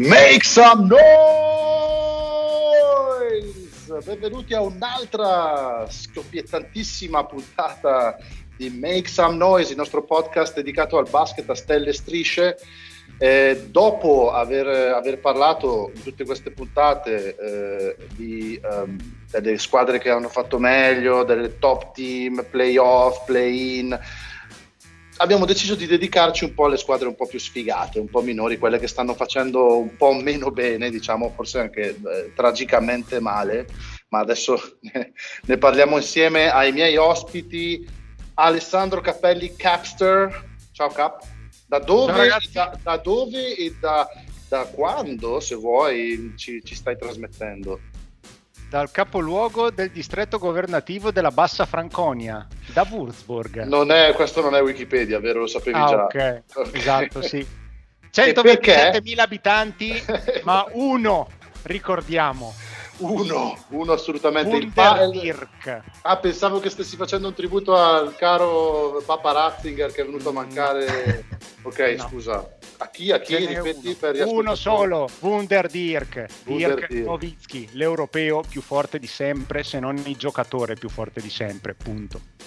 [0.00, 1.02] Make some noise!
[4.02, 8.16] Benvenuti a un'altra scoppiettantissima puntata
[8.56, 12.56] di Make Some Noise, il nostro podcast dedicato al basket a stelle e strisce.
[13.18, 18.96] Eh, dopo aver, aver, parlato in tutte queste puntate eh, di, um,
[19.30, 24.00] delle squadre che hanno fatto meglio, delle top team, playoff, play-in,
[25.20, 28.58] abbiamo deciso di dedicarci un po' alle squadre un po' più sfigate, un po' minori,
[28.58, 33.66] quelle che stanno facendo un po' meno bene, diciamo forse anche eh, tragicamente male,
[34.08, 34.78] ma adesso
[35.44, 37.86] ne, parliamo insieme ai miei ospiti
[38.34, 40.48] Alessandro Cappelli Capster.
[40.72, 41.22] Ciao Cap.
[41.66, 44.08] Da dove, da, da dove e da,
[44.48, 47.78] da, quando, se vuoi, ci, ci stai trasmettendo?
[48.70, 53.64] Dal capoluogo del distretto governativo della Bassa Franconia, da Würzburg.
[53.64, 55.40] Non è, questo non è Wikipedia, vero?
[55.40, 56.04] Lo sapevi ah, già.
[56.04, 57.44] Ok, esatto, sì.
[58.14, 60.02] 127.000 abitanti,
[60.44, 61.28] ma uno,
[61.62, 62.54] ricordiamo.
[62.98, 64.54] Uno, uno assolutamente.
[64.54, 65.82] Wunderdirk.
[66.02, 70.32] Ah, pensavo che stessi facendo un tributo al caro Papa Ratzinger che è venuto a
[70.32, 71.24] mancare.
[71.62, 72.08] Ok, no.
[72.08, 72.56] scusa.
[72.82, 73.12] A chi?
[73.12, 73.36] A chi?
[73.36, 80.00] Ripeti per Uno solo, Wunder Dirk, Dirk Nowitzki, l'europeo più forte di sempre, se non
[80.06, 82.39] il giocatore più forte di sempre, punto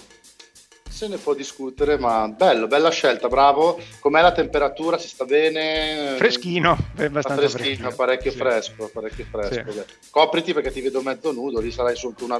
[0.93, 3.79] se ne può discutere, ma bello, bella scelta, bravo.
[3.99, 4.99] Com'è la temperatura?
[4.99, 6.13] Si sta bene?
[6.17, 7.95] Freschino, è abbastanza freschino, freschino.
[7.95, 8.37] parecchio sì.
[8.37, 9.71] fresco, parecchio fresco.
[9.71, 9.83] Sì.
[10.11, 12.39] Copriti perché ti vedo mezzo nudo, lì sarai su una,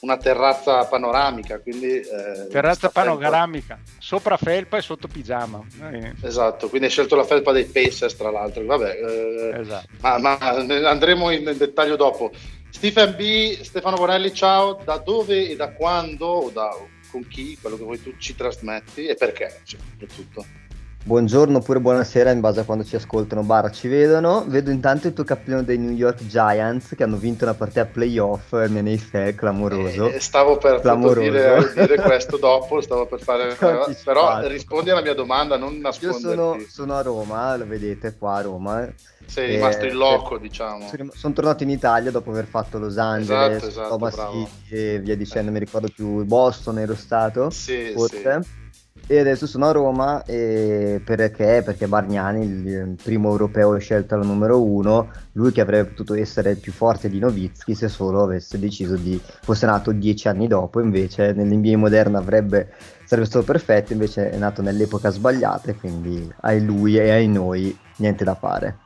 [0.00, 1.92] una terrazza panoramica, quindi...
[1.92, 5.64] Eh, terrazza panoramica, sopra felpa e sotto pigiama.
[5.90, 6.12] Eh.
[6.20, 9.88] Esatto, quindi hai scelto la felpa dei Pacers tra l'altro, vabbè, eh, esatto.
[10.02, 12.30] ma, ma andremo in dettaglio dopo.
[12.68, 16.70] Stephen B, Stefano Bonelli, ciao, da dove e da quando, o da
[17.14, 20.63] con chi, quello che vuoi tu ci trasmetti e perché, soprattutto.
[21.06, 24.42] Buongiorno oppure buonasera in base a quando ci ascoltano, barra ci vedono.
[24.48, 28.52] Vedo intanto il tuo cappellino dei New York Giants che hanno vinto una partita playoff,
[28.68, 30.10] me ne sei clamoroso.
[30.10, 33.54] Eh, stavo per dire, dire, questo dopo, stavo per fare...
[34.02, 36.24] però rispondi alla mia domanda, non nasconderti.
[36.24, 38.88] Io sono, sono a Roma, lo vedete qua a Roma
[39.26, 40.88] sei rimasto in loco, diciamo.
[41.12, 45.16] Sono tornato in Italia dopo aver fatto Los Angeles, esatto, esatto, Thomas City e via
[45.16, 45.52] dicendo, eh.
[45.52, 48.40] mi ricordo più Boston ero stato, sì, forse.
[48.42, 48.62] Sì.
[49.06, 51.62] E adesso sono a Roma e perché?
[51.62, 56.58] Perché Bargnani, il primo europeo scelto al numero uno, lui che avrebbe potuto essere il
[56.58, 61.32] più forte di Novitsky se solo avesse deciso di fosse nato dieci anni dopo, invece
[61.32, 62.72] nell'NBA moderna avrebbe
[63.04, 68.24] sarebbe stato perfetto, invece è nato nell'epoca sbagliata quindi ai lui e ai noi niente
[68.24, 68.78] da fare.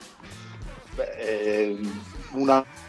[0.96, 1.78] Beh,
[2.32, 2.48] un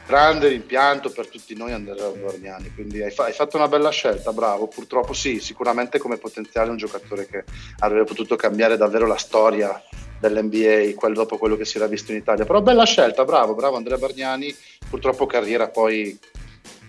[0.09, 4.33] grande rimpianto per tutti noi Andrea Guarniani, quindi hai, fa- hai, fatto una bella scelta,
[4.33, 7.43] bravo, purtroppo sì, sicuramente come potenziale un giocatore che
[7.77, 9.79] avrebbe potuto cambiare davvero la storia
[10.19, 13.77] dell'NBA quel, dopo quello che si era visto in Italia, però bella scelta, bravo, bravo
[13.77, 14.51] Andrea Bargnani,
[14.89, 16.17] purtroppo carriera poi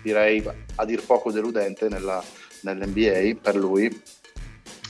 [0.01, 0.43] direi
[0.73, 2.23] a dir poco deludente nella,
[2.61, 4.01] nell'NBA per lui,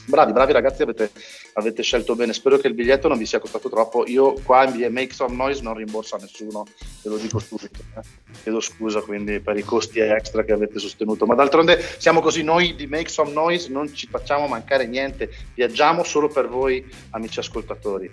[0.06, 1.10] bravi, bravi ragazzi, avete,
[1.54, 2.32] avete, scelto bene.
[2.32, 4.06] Spero che il biglietto non vi sia costato troppo.
[4.06, 6.64] Io qua in Make Some Noise non rimborso a nessuno,
[7.02, 7.80] ve lo dico subito.
[7.96, 8.00] Eh.
[8.42, 11.26] Chiedo scusa quindi per i costi extra che avete sostenuto.
[11.26, 16.04] Ma d'altronde siamo così noi di Make Some Noise, non ci facciamo mancare niente, viaggiamo
[16.04, 18.10] solo per voi, amici ascoltatori.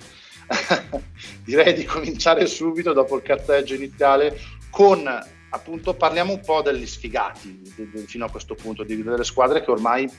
[1.45, 4.37] Direi di cominciare subito dopo il carteggio iniziale
[4.69, 5.07] con
[5.49, 7.61] appunto parliamo un po' degli sfigati
[8.05, 10.09] fino a questo punto, di, delle squadre che ormai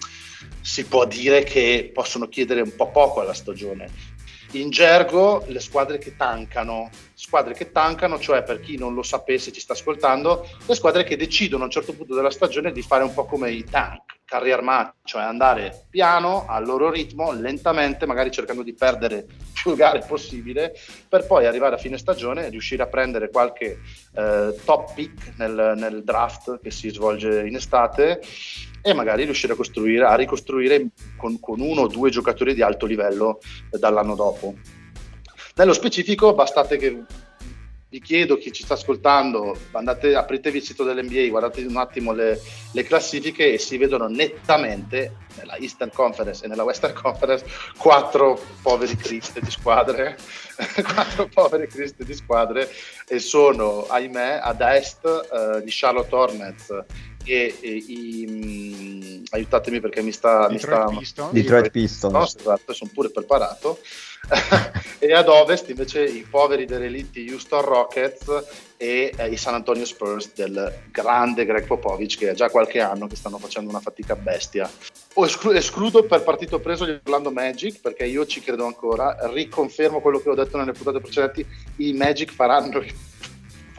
[0.61, 4.19] si può dire che possono chiedere un po' poco alla stagione.
[4.53, 9.53] In gergo le squadre che tancano, squadre che tancano, cioè per chi non lo sapesse,
[9.53, 13.05] ci sta ascoltando, le squadre che decidono a un certo punto della stagione di fare
[13.05, 18.31] un po' come i tank, carri armati, cioè andare piano, al loro ritmo, lentamente, magari
[18.31, 20.73] cercando di perdere più gare possibile,
[21.09, 23.81] per poi arrivare a fine stagione e riuscire a prendere qualche
[24.15, 28.21] eh, top pick nel, nel draft che si svolge in estate
[28.81, 33.41] e magari riuscire a, a ricostruire con, con, uno o due giocatori di alto livello
[33.73, 34.55] eh, dall'anno dopo.
[35.57, 37.03] Nello specifico, bastate che
[37.91, 42.41] vi chiedo chi ci sta ascoltando, andate, apritevi il sito dell'NBA, guardate un attimo le,
[42.71, 47.45] le, classifiche e si vedono nettamente nella Eastern Conference e nella Western Conference
[47.77, 50.17] quattro poveri criste di squadre,
[50.95, 52.71] quattro poveri criste di squadre
[53.09, 56.85] e sono, ahimè, ad est eh, gli Charlotte Hornets
[57.31, 60.49] e, e i, mh, aiutatemi perché mi sta...
[60.49, 61.33] Detroit mi sta Pistons.
[61.33, 62.13] Detroit Pistons.
[62.13, 63.79] No, esatto, sono pure preparato.
[64.99, 68.45] e ad ovest invece i poveri derelitti Houston Rockets
[68.77, 73.07] e eh, i San Antonio Spurs del grande Greg Popovich che ha già qualche anno
[73.07, 74.69] che stanno facendo una fatica bestia.
[75.15, 80.01] O esclu- escludo per partito preso gli Orlando Magic perché io ci credo ancora, riconfermo
[80.01, 81.47] quello che ho detto nelle puntate precedenti,
[81.77, 82.83] i Magic faranno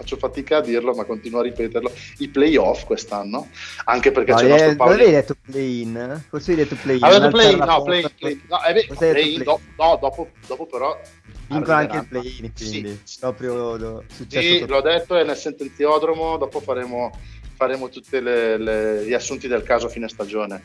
[0.01, 3.49] faccio fatica a dirlo, ma continuo a ripeterlo, i playoff quest'anno,
[3.85, 4.77] anche perché no, c'è il nostro Paolo.
[4.77, 4.93] Paolo.
[4.95, 6.23] avevi detto play-in?
[6.29, 7.03] Forse hai detto play-in.
[7.03, 10.29] Avevo play-in, no, play, porta- play, no, eh, beh, hai play-in, play- do- no, dopo,
[10.47, 10.99] dopo però
[11.47, 13.19] Vincono anche il play-in, Sì, quindi sì.
[13.19, 17.11] proprio do- successo Sì, l'ho detto, è nel sentenziodromo, dopo faremo,
[17.55, 20.63] faremo tutti gli assunti del caso a fine stagione.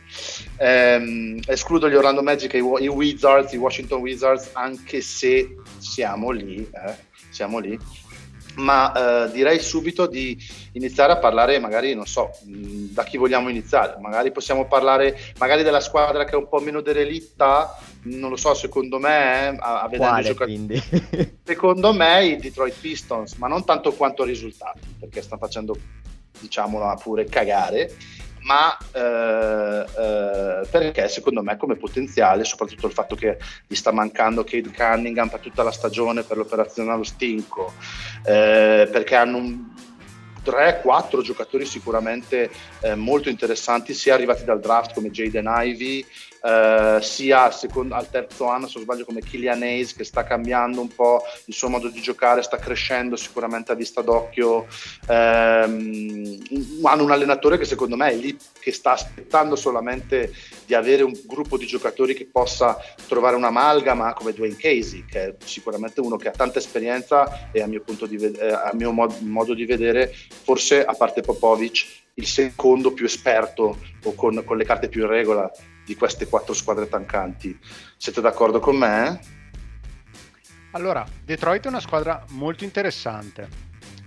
[0.58, 6.30] Ehm, escludo gli Orlando Magic e i, i Wizards, i Washington Wizards, anche se siamo
[6.30, 6.94] lì, eh,
[7.30, 7.76] siamo lì.
[8.56, 10.36] Ma eh, direi subito di
[10.72, 13.96] iniziare a parlare, magari, non so, mh, da chi vogliamo iniziare.
[14.00, 18.54] Magari possiamo parlare magari della squadra che è un po' meno derelitta, non lo so,
[18.54, 20.82] secondo me, eh, a, a vedere giocatori.
[21.44, 25.76] Secondo me i Detroit Pistons, ma non tanto quanto risultati, perché stanno facendo,
[26.40, 27.94] diciamolo pure, cagare,
[28.46, 34.44] ma eh, eh, perché secondo me come potenziale, soprattutto il fatto che gli sta mancando
[34.44, 37.72] Cade Cunningham per tutta la stagione per l'operazione allo stinco,
[38.24, 39.64] eh, perché hanno un
[40.46, 42.50] 3-4 giocatori sicuramente
[42.80, 46.06] eh, molto interessanti, sia arrivati dal draft come Jaden Ivey,
[46.42, 50.22] eh, sia al, secondo, al terzo anno, se non sbaglio, come Killian Hayes, che sta
[50.22, 54.66] cambiando un po' il suo modo di giocare, sta crescendo sicuramente a vista d'occhio.
[55.08, 56.38] Ehm,
[56.84, 60.32] hanno un allenatore che secondo me è lì, che sta aspettando solamente
[60.66, 62.76] di avere un gruppo di giocatori che possa
[63.06, 67.66] trovare un'amalgama come Dwayne Casey, che è sicuramente uno che ha tanta esperienza e a
[67.66, 72.92] mio, ved- eh, a mio mod- modo di vedere, forse a parte Popovic, il secondo
[72.92, 75.50] più esperto o con, con le carte più in regola
[75.84, 77.56] di queste quattro squadre tancanti.
[77.96, 79.20] Siete d'accordo con me?
[80.72, 83.48] Allora, Detroit è una squadra molto interessante,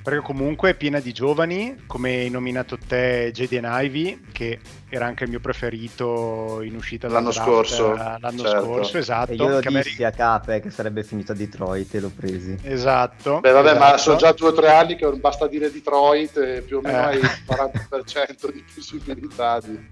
[0.02, 5.26] perché comunque è piena di giovani, come hai nominato te Jaden Ivey, che era anche
[5.26, 8.64] il mio preferito in uscita L'anno draft, scorso, eh, L'anno certo.
[8.64, 9.32] scorso, esatto.
[9.32, 12.58] E io lo me dissi a Cape che sarebbe finito a Detroit e l'ho presi.
[12.64, 13.40] Esatto.
[13.42, 13.98] Beh, vabbè, ma esatto.
[13.98, 17.02] sono già due o tre anni che basta dire Detroit e più o meno Eh.
[17.02, 19.88] hai il 40% di possibilità di...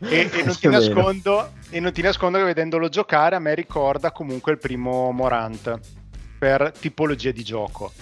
[0.00, 4.52] E, e non nascondo, e non ti nascondo che vedendolo giocare a me ricorda comunque
[4.52, 5.80] il primo Morant
[6.38, 7.92] per tipologia di gioco.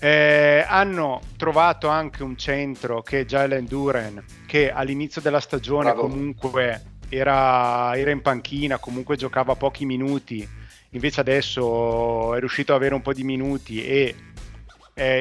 [0.00, 6.08] Eh, hanno trovato anche un centro che è Jalen Duren che all'inizio della stagione Bravo.
[6.08, 10.48] comunque era, era in panchina, comunque giocava pochi minuti,
[10.90, 14.14] invece adesso è riuscito ad avere un po' di minuti e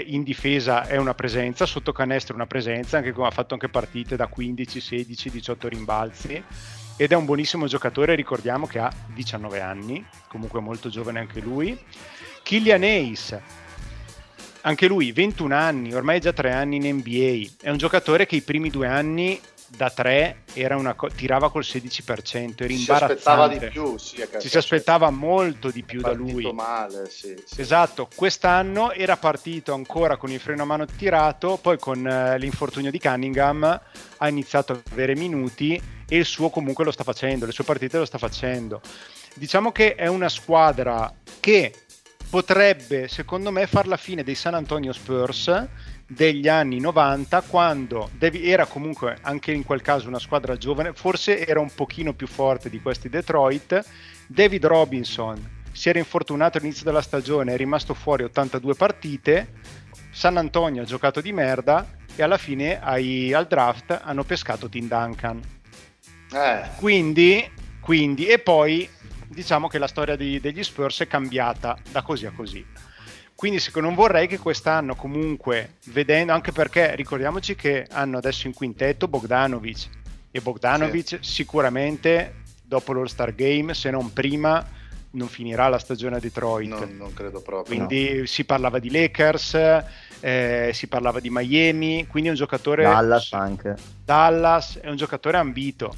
[0.08, 3.70] in difesa è una presenza, sotto canestro è una presenza, anche come ha fatto anche
[3.70, 6.44] partite da 15, 16, 18 rimbalzi
[6.98, 11.80] ed è un buonissimo giocatore, ricordiamo che ha 19 anni, comunque molto giovane anche lui.
[12.44, 13.40] Killian Hayes,
[14.62, 18.42] anche lui 21 anni, ormai già 3 anni in NBA, è un giocatore che i
[18.42, 19.40] primi due anni
[19.72, 23.68] da 3 era una co- tirava col 16%, era Si aspettava di imbarazzante.
[23.68, 26.52] più, sì, Ci si aspettava molto di più da lui.
[26.52, 27.62] male, sì, sì.
[27.62, 32.90] Esatto, quest'anno era partito ancora con il freno a mano tirato, poi con eh, l'infortunio
[32.90, 33.82] di Cunningham
[34.18, 38.00] ha iniziato a avere minuti e il suo comunque lo sta facendo, le sue partite
[38.00, 38.82] lo sta facendo.
[39.36, 41.74] Diciamo che è una squadra che
[42.30, 45.68] potrebbe, secondo me, far la fine dei San Antonio Spurs
[46.08, 51.60] degli anni 90 quando era comunque anche in quel caso una squadra giovane, forse era
[51.60, 53.84] un pochino più forte di questi Detroit.
[54.28, 59.54] David Robinson si era infortunato all'inizio della stagione, è rimasto fuori 82 partite.
[60.12, 64.88] San Antonio ha giocato di merda e alla fine ai- al draft hanno pescato Tim
[64.88, 65.40] Duncan.
[66.32, 68.88] Eh, Quindi, quindi, e poi
[69.30, 72.66] diciamo che la storia di- degli Spurs è cambiata da così a così.
[73.36, 78.54] Quindi secondo- non vorrei che quest'anno comunque, vedendo, anche perché ricordiamoci che hanno adesso in
[78.54, 79.88] quintetto Bogdanovic
[80.32, 84.64] e Bogdanovic sicuramente dopo l'All Star Game, se non prima,
[85.12, 86.68] non finirà la stagione a Detroit.
[86.70, 87.76] non, non credo proprio.
[87.76, 89.58] Quindi si parlava di Lakers,
[90.20, 93.76] eh, si parlava di Miami, quindi è un giocatore Dallas anche.
[94.04, 95.96] Dallas è un giocatore ambito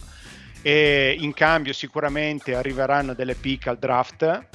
[0.62, 4.48] e in cambio sicuramente arriveranno delle pick al draft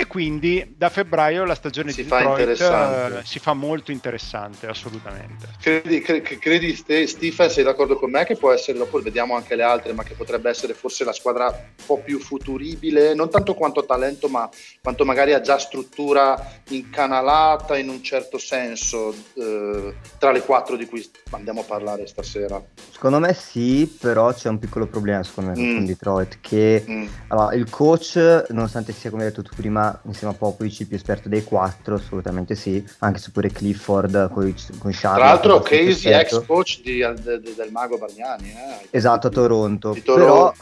[0.00, 4.66] e quindi da febbraio la stagione si di fa Detroit uh, si fa molto interessante,
[4.66, 5.46] assolutamente.
[5.60, 9.62] Credi, credi, credi Stephen, sei d'accordo con me che può essere, dopo vediamo anche le
[9.62, 13.84] altre, ma che potrebbe essere forse la squadra un po' più futuribile, non tanto quanto
[13.84, 14.48] talento, ma
[14.82, 20.86] quanto magari ha già struttura incanalata in un certo senso eh, tra le quattro di
[20.86, 22.62] cui andiamo a parlare stasera?
[22.90, 25.74] Secondo me sì, però c'è un piccolo problema secondo me mm.
[25.74, 27.06] con Detroit, che mm.
[27.28, 30.96] allora, il coach, nonostante sia come hai detto tu prima, insieme a Popovic il più
[30.96, 35.00] esperto dei quattro, assolutamente sì, anche se pure Clifford con, con Charlotte.
[35.00, 38.50] Tra l'altro Casey ex coach di, de, del mago Bargnani.
[38.50, 39.96] Eh, esatto, a Toronto.
[40.02, 40.14] Toronto.
[40.14, 40.54] Però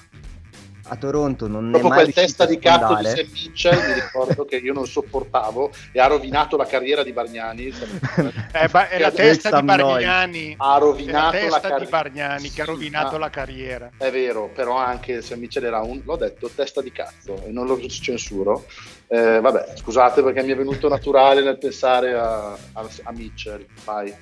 [0.88, 4.44] a Toronto non Dopo è mai quel testa di cazzo di Sam Mitchell mi ricordo
[4.44, 7.72] che io non sopportavo e ha rovinato la carriera di Bargnani.
[8.50, 10.54] Eh, ba- è la testa di Bargnani.
[10.56, 13.90] Ha rovinato è la, la carriera di Bargnani che ha rovinato ah, la carriera.
[13.96, 17.66] È vero però anche Sam Mitchell era un l'ho detto testa di cazzo e non
[17.66, 18.64] lo censuro.
[19.06, 24.12] Eh, vabbè scusate perché mi è venuto naturale nel pensare a, a, a Mitchell vai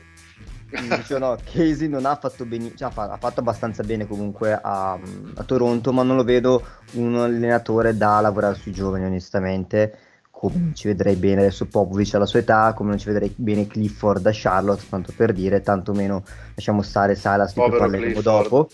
[0.68, 5.42] Dicevo, no, Casey non ha fatto bene, cioè, ha fatto abbastanza bene comunque a, a,
[5.44, 9.98] Toronto, ma non lo vedo un allenatore da lavorare sui giovani, onestamente.
[10.30, 14.20] Come ci vedrei bene adesso Popovic alla sua età, come non ci vedrei bene Clifford
[14.20, 18.68] da Charlotte, tanto per dire, tanto meno lasciamo stare Silas di cui parleremo dopo.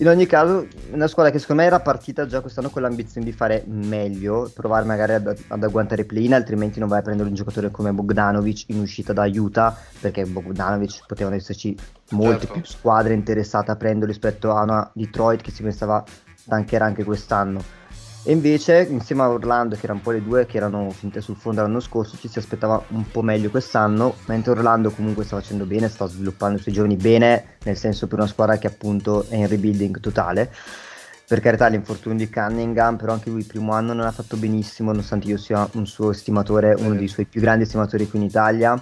[0.00, 3.32] In ogni caso, una squadra che secondo me era partita già quest'anno con l'ambizione di
[3.32, 7.70] fare meglio, provare magari ad, ad agguantare play-in, altrimenti non vai a prendere un giocatore
[7.70, 11.76] come Bogdanovic in uscita da Utah, perché Bogdanovic potevano esserci
[12.12, 12.52] molte certo.
[12.54, 16.02] più squadre interessate a prenderlo rispetto a una Detroit che si pensava
[16.48, 17.79] tancherà anche quest'anno.
[18.22, 21.36] E invece, insieme a Orlando, che erano un po' le due che erano finite sul
[21.36, 25.64] fondo l'anno scorso, ci si aspettava un po' meglio quest'anno, mentre Orlando comunque sta facendo
[25.64, 29.36] bene, sta sviluppando i suoi giovani bene, nel senso per una squadra che appunto è
[29.36, 30.52] in rebuilding totale.
[31.26, 34.90] Per carità l'infortunio di Cunningham, però anche lui il primo anno non ha fatto benissimo,
[34.90, 38.78] nonostante io sia un suo estimatore, uno dei suoi più grandi estimatori qui in Italia.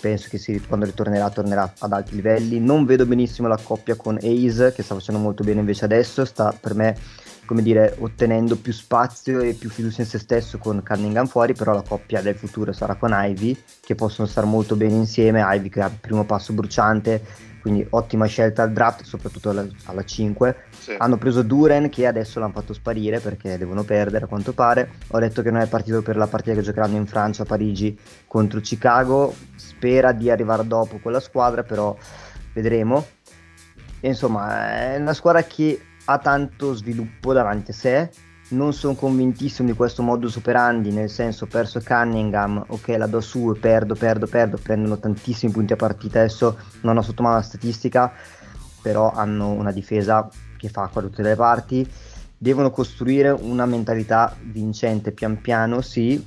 [0.00, 2.58] Penso che si, quando ritornerà tornerà ad alti livelli.
[2.58, 6.54] Non vedo benissimo la coppia con Ace, che sta facendo molto bene invece adesso, sta
[6.58, 6.96] per me
[7.50, 11.72] come dire, ottenendo più spazio e più fiducia in se stesso con Cunningham fuori, però
[11.72, 15.80] la coppia del futuro sarà con Ivy, che possono stare molto bene insieme, Ivy che
[15.82, 17.20] ha il primo passo bruciante,
[17.60, 20.56] quindi ottima scelta al draft, soprattutto alla, alla 5.
[20.80, 20.94] Sì.
[20.96, 24.92] Hanno preso Duren che adesso l'hanno fatto sparire perché devono perdere a quanto pare.
[25.08, 27.98] Ho detto che non è partito per la partita che giocheranno in Francia a Parigi
[28.26, 31.94] contro Chicago, spera di arrivare dopo con la squadra, però
[32.54, 33.06] vedremo.
[34.00, 38.10] E insomma, è una squadra che ha tanto sviluppo davanti a sé.
[38.52, 43.56] Non sono convintissimo di questo modus operandi, nel senso perso Cunningham, ok la do su
[43.60, 48.12] perdo, perdo, perdo, prendono tantissimi punti a partita, adesso non ho sotto mano la statistica,
[48.82, 50.28] però hanno una difesa
[50.60, 51.88] che fa qua tutte le parti,
[52.36, 56.22] devono costruire una mentalità vincente pian piano, sì,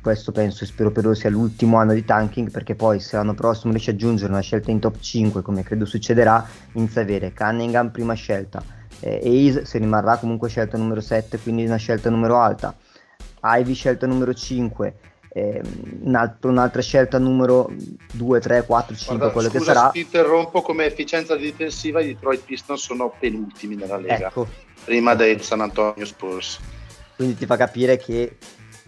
[0.00, 3.34] questo penso e spero per loro sia l'ultimo anno di tanking perché poi se l'anno
[3.34, 7.34] prossimo riesce a aggiungere una scelta in top 5 come credo succederà inizia a avere
[7.34, 8.62] Cunningham prima scelta
[9.00, 12.74] eh, Ace se rimarrà comunque scelta numero 7 quindi una scelta numero alta
[13.42, 14.94] Ivy scelta numero 5
[15.36, 15.60] eh,
[16.02, 17.68] un altro, un'altra scelta numero
[18.12, 22.06] 2, 3, 4, 5 Guarda, quello scusa, che sarà ti interrompo come efficienza difensiva i
[22.06, 24.46] Detroit Pistons sono penultimi nella Lega ecco.
[24.84, 26.60] prima dei San Antonio Spurs
[27.16, 28.36] quindi ti fa capire che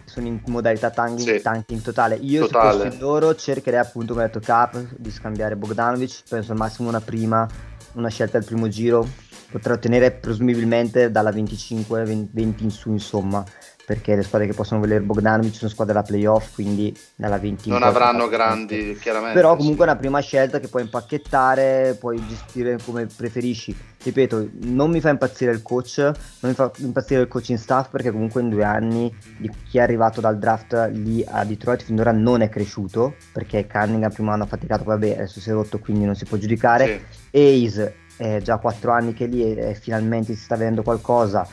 [0.05, 1.41] sono in modalità tanking, sì.
[1.41, 2.15] tanking totale.
[2.15, 2.79] Io totale.
[2.79, 6.89] se fossi loro cercherei appunto come ha detto Cap di scambiare Bogdanovic, penso al massimo
[6.89, 7.47] una prima,
[7.93, 9.07] una scelta al primo giro,
[9.51, 13.43] potrà ottenere presumibilmente dalla 25-20 in su insomma
[13.87, 17.83] perché le squadre che possono vedere Bogdanovic sono squadre da playoff, quindi dalla 20 non
[17.83, 19.39] avranno grandi, chiaramente.
[19.39, 19.89] Però comunque sì.
[19.89, 23.73] è una prima scelta che puoi impacchettare, puoi gestire come preferisci.
[24.03, 28.11] Ripeto, non mi fa impazzire il coach, non mi fa impazzire il coaching staff perché
[28.11, 32.41] comunque in due anni di chi è arrivato dal draft lì a Detroit finora non
[32.41, 36.15] è cresciuto, perché Cunningham prima anno ha faticato, vabbè adesso si è rotto quindi non
[36.15, 36.99] si può giudicare.
[37.31, 37.65] Sì.
[37.65, 41.47] Ace è già quattro anni che lì e finalmente si sta vedendo qualcosa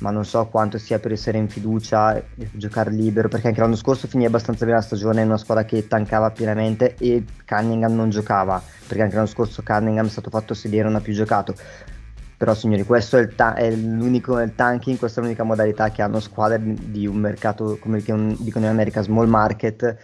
[0.00, 3.76] ma non so quanto sia per essere in fiducia e giocare libero, perché anche l'anno
[3.76, 8.10] scorso finì abbastanza bene la stagione in una squadra che tankava pienamente e Cunningham non
[8.10, 11.54] giocava, perché anche l'anno scorso Cunningham è stato fatto sedere, non ha più giocato.
[12.36, 16.02] Però signori, questo è, il ta- è l'unico il tanking, questa è l'unica modalità che
[16.02, 19.96] hanno squadre di un mercato, come dicono in America, small market,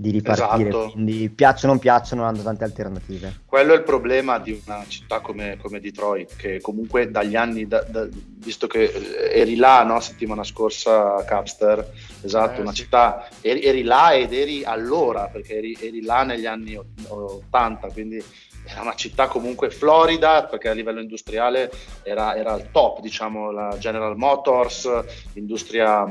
[0.00, 0.68] di ripartire.
[0.70, 0.90] Esatto.
[0.92, 3.40] Quindi piacciono o non piacciono, hanno tante alternative.
[3.44, 7.82] Quello è il problema di una città come, come Detroit, che comunque dagli anni, da,
[7.82, 11.86] da, visto che eh, eri là no, settimana scorsa Capster,
[12.22, 12.82] esatto, eh, una sì.
[12.82, 18.24] città, eri, eri, là ed eri allora, perché eri, eri là negli anni 80, quindi
[18.64, 21.70] era una città comunque florida perché a livello industriale
[22.02, 24.88] era, era al top, diciamo, la General Motors,
[25.34, 26.10] industria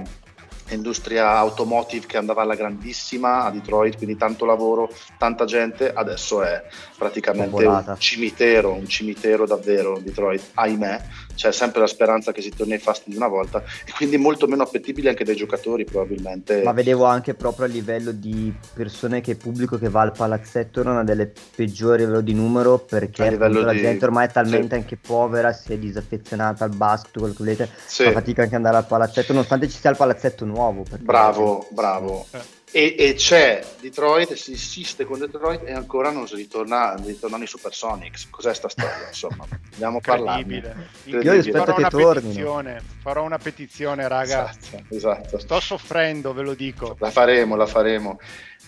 [0.74, 6.64] industria automotive che andava alla grandissima a Detroit, quindi tanto lavoro, tanta gente, adesso è
[6.98, 7.92] praticamente Popolata.
[7.92, 11.02] un cimitero, un cimitero davvero Detroit, ahimè,
[11.40, 14.46] c'è sempre la speranza che si torni ai fasti di una volta e quindi molto
[14.46, 16.62] meno appetibile anche dai giocatori probabilmente.
[16.64, 20.98] Ma vedevo anche proprio a livello di persone che pubblico che va al palazzetto non
[20.98, 24.82] ha delle peggiori a livello di numero perché la di- gente ormai è talmente sì.
[24.82, 28.04] anche povera, si è disaffezionata al basket, quello che volete, Sì.
[28.04, 30.84] fa fatica anche ad andare al palazzetto nonostante ci sia il palazzetto nuovo.
[30.84, 32.26] perché- Bravo, bravo.
[32.32, 32.40] Eh.
[32.72, 37.48] E, e c'è Detroit, si insiste con Detroit e ancora non si ritorna, ritornano i
[37.48, 38.28] Supersonics.
[38.30, 39.08] Cos'è sta storia?
[39.08, 39.98] Insomma, dobbiamo.
[39.98, 40.90] Incredibile.
[41.06, 44.52] Io aspetto farò che petizione, farò una petizione, raga.
[44.52, 45.40] Esatto, esatto.
[45.40, 46.96] Sto soffrendo, ve lo dico.
[47.00, 48.20] La faremo, la faremo.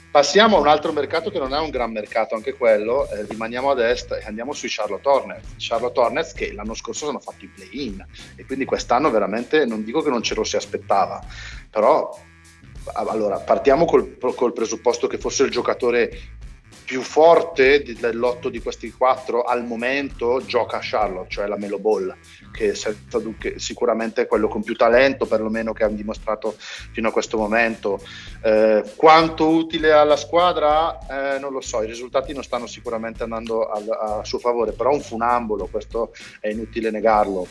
[0.09, 3.69] Passiamo a un altro mercato che non è un gran mercato, anche quello, eh, rimaniamo
[3.69, 5.47] ad est e andiamo sui Charlotte Hornets.
[5.57, 8.05] Charlotte Hornets che l'anno scorso hanno fatto i play-in
[8.35, 11.23] e quindi quest'anno veramente non dico che non ce lo si aspettava,
[11.69, 12.30] però a-
[12.93, 16.39] allora partiamo col, col presupposto che fosse il giocatore
[16.91, 22.13] più forte dell'otto di questi quattro al momento gioca a Charlotte, cioè la Melo Ball,
[22.51, 22.73] che
[23.09, 28.03] dubbio- sicuramente è quello con più talento, perlomeno che hanno dimostrato fino a questo momento.
[28.43, 30.97] Eh, quanto utile alla squadra?
[31.35, 34.91] Eh, non lo so, i risultati non stanno sicuramente andando al- a, suo favore, però
[34.91, 36.11] un funambolo, questo
[36.41, 37.47] è inutile negarlo.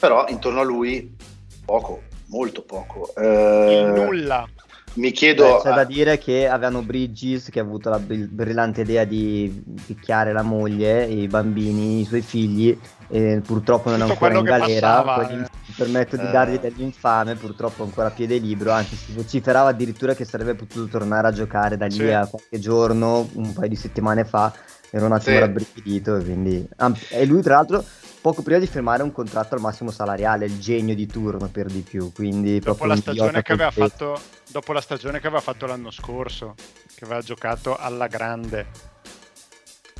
[0.00, 1.14] Però intorno a lui
[1.62, 3.12] poco, molto poco.
[3.16, 4.46] Eh, Il nulla.
[4.94, 5.56] mi chiedo...
[5.62, 9.62] Beh, c'è da dire che avevano Bridges che ha avuto la brill- brillante idea di
[9.86, 12.76] picchiare la moglie, i bambini, i suoi figli
[13.08, 15.02] e purtroppo non è ancora in galera.
[15.02, 15.36] passava, eh.
[15.36, 16.30] mi permetto di Eh.
[16.30, 21.28] dargli dell'infame, purtroppo ancora a piede libero, anzi si vociferava addirittura che sarebbe potuto tornare
[21.28, 22.10] a giocare da lì Sì.
[22.10, 24.52] a qualche giorno, un paio di settimane fa,
[24.90, 25.40] ero un attimo Sì.
[25.40, 26.66] rabbrividito quindi...
[27.10, 27.84] E lui tra l'altro
[28.24, 31.80] poco prima di firmare un contratto al massimo salariale, il genio di turno per di
[31.80, 36.54] più, quindi Dopo proprio la stagione fatto dopo la stagione che aveva fatto l'anno scorso,
[36.94, 38.92] che aveva giocato alla grande.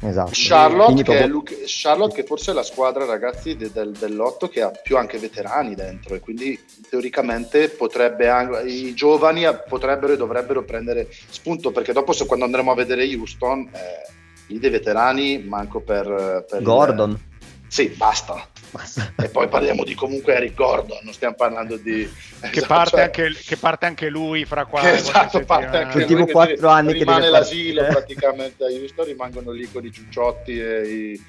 [0.00, 0.30] Esatto.
[0.32, 4.70] Charlotte che, Luke- Charlotte che forse è la squadra ragazzi de- del, dell'otto che ha
[4.70, 11.08] più anche veterani dentro e quindi teoricamente potrebbe anche, i giovani potrebbero e dovrebbero prendere
[11.28, 14.12] spunto perché dopo se quando andremo a vedere Houston eh,
[14.46, 17.32] lì dei veterani manco per, per il- Gordon.
[17.74, 19.12] Sì basta Basta.
[19.20, 22.08] e poi parliamo di comunque Eric Gordon non stiamo parlando di
[22.40, 25.98] Che, esatto, parte cioè- anche, che parte anche lui fra che qualche esatto, parte anche
[25.98, 28.00] Che tipo lui, quattro anni che rimane deve l'asilo partire.
[28.04, 31.22] praticamente a Houston, rimangono lì con i ciucciotti e i...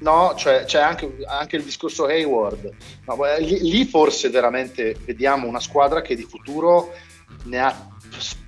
[0.00, 2.68] No, cioè, c'è anche, anche il discorso Hayward.
[3.06, 6.92] No, lì, lì forse veramente vediamo una squadra che di futuro
[7.44, 7.86] ne ha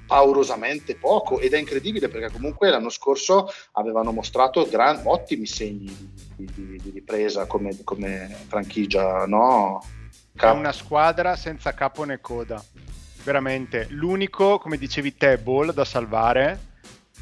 [0.07, 6.79] paurosamente poco ed è incredibile perché comunque l'anno scorso avevano mostrato gran- ottimi segni di,
[6.83, 9.83] di- ripresa come, come franchigia, no?
[10.33, 12.63] È Cap- una squadra senza capo né coda.
[13.23, 16.73] Veramente, l'unico, come dicevi te, Ball da salvare.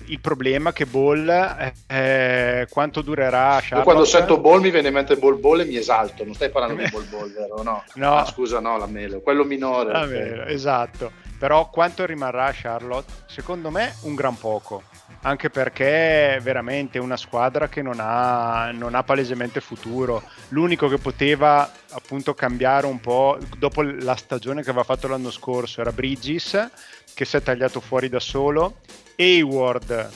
[0.07, 3.85] Il problema è che Ball, eh, eh, quanto durerà Io Charlotte?
[3.85, 6.83] quando sento ball mi viene in mente ball ball e mi esalto, non stai parlando
[6.83, 7.62] di ball ball, vero?
[7.62, 8.14] No, No.
[8.16, 9.96] Ah, scusa, no, la melo, quello minore.
[9.96, 10.07] Ok.
[10.09, 11.12] vero, esatto.
[11.38, 13.12] Però quanto rimarrà Charlotte?
[13.27, 14.83] Secondo me un gran poco.
[15.25, 20.23] Anche perché è veramente una squadra che non ha, non ha palesemente futuro.
[20.49, 25.81] L'unico che poteva appunto cambiare un po' dopo la stagione che aveva fatto l'anno scorso
[25.81, 26.71] era Bridges,
[27.15, 28.79] che si è tagliato fuori da solo.
[29.17, 30.11] Hayward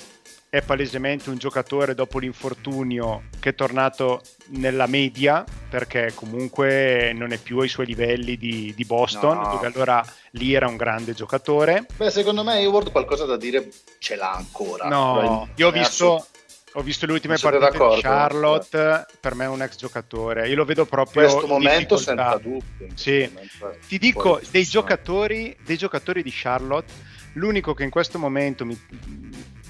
[0.56, 7.38] è palesemente un giocatore dopo l'infortunio che è tornato nella media perché comunque non è
[7.38, 9.50] più ai suoi livelli di, di Boston, No.
[9.52, 11.86] dove allora lì era un grande giocatore.
[11.96, 14.88] Beh, secondo me Hayward qualcosa da dire ce l'ha ancora.
[14.88, 16.26] No, Però io ho visto,
[16.72, 18.00] ho visto le ultime partite di?
[18.00, 20.48] Charlotte, per me è un ex giocatore.
[20.48, 22.86] Io lo vedo in proprio questo in momento senza dubbio.
[22.86, 23.28] in Sì.
[23.32, 26.92] momento Ti dico, dei giocatori, dei giocatori di Charlotte,
[27.34, 28.78] l'unico che in questo momento mi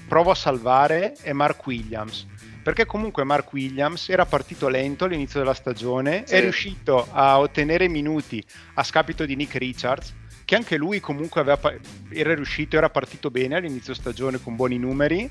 [0.07, 2.27] provo a salvare è Mark Williams.
[2.63, 6.35] Perché comunque Mark Williams era partito lento all'inizio della stagione, Sì.
[6.35, 10.15] è riuscito a ottenere minuti a scapito di Nick Richards,
[10.45, 11.75] che anche lui comunque aveva
[12.11, 15.31] era riuscito, era partito bene all'inizio stagione con buoni numeri,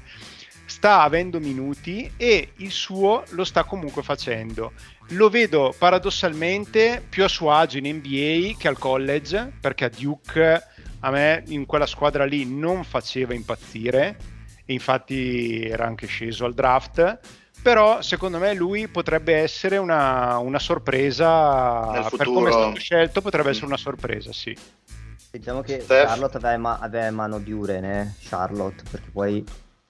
[0.66, 4.72] sta avendo minuti e il suo lo sta comunque facendo.
[5.10, 10.64] Lo vedo paradossalmente più a suo agio in NBA che al college, perché a Duke
[11.02, 14.18] a me in quella squadra lì non faceva impazzire
[14.66, 17.20] e infatti era anche sceso al draft.
[17.62, 23.48] Però secondo me lui potrebbe essere una, una sorpresa per come è stato scelto, potrebbe
[23.48, 23.52] Mm.
[23.52, 24.56] essere una sorpresa, sì.
[25.32, 26.06] Diciamo che Steph?
[26.08, 29.44] Charlotte aveva, in ma- aveva in mano Duren, eh, Charlotte, perché poi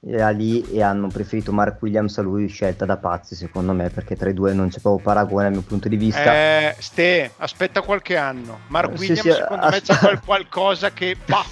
[0.07, 4.15] era lì e hanno preferito Mark Williams a lui scelta da pazzi secondo me perché
[4.15, 7.81] tra i due non c'è proprio paragone dal mio punto di vista eh, Ste aspetta
[7.81, 11.43] qualche anno Mark Williams sì, sì, secondo as- me c'è qual- qualcosa che bah,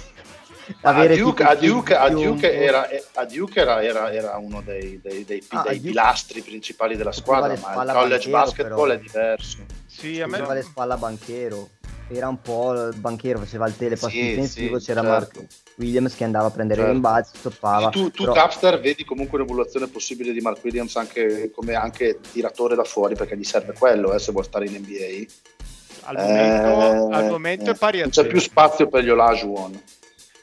[0.82, 5.24] a Duke, a Duke, a Duke, era, a Duke era, era, era, uno dei, dei,
[5.24, 8.92] dei, ah, dei pilastri principali della squadra, ma il college basketball però.
[8.94, 9.58] è diverso.
[9.86, 11.70] Sì, a me vale spalla banchero.
[12.08, 15.40] Era un po' il banchero, faceva il telepass sì, difensivo, sì, c'era certo.
[15.40, 15.46] Mark
[15.76, 16.92] Williams che andava a prendere certo.
[16.92, 17.88] rimbalzi, stoppava.
[17.88, 18.34] Tu, tu però...
[18.34, 23.38] Capster vedi comunque un'evoluzione possibile di Mark Williams anche come anche tiratore da fuori perché
[23.38, 25.24] gli serve quello eh, se vuole stare in NBA.
[26.06, 29.80] Al momento, eh, al momento è pari a Non c'è più spazio per gli Olajuwon.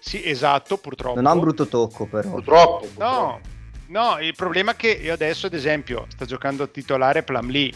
[0.02, 1.16] Sì, esatto, purtroppo.
[1.16, 2.32] Non ha un brutto tocco, però.
[2.32, 2.80] Purtroppo.
[2.80, 3.04] purtroppo.
[3.04, 3.40] No,
[3.88, 7.72] no, il problema è che io adesso, ad esempio, sto giocando a titolare Plumlee.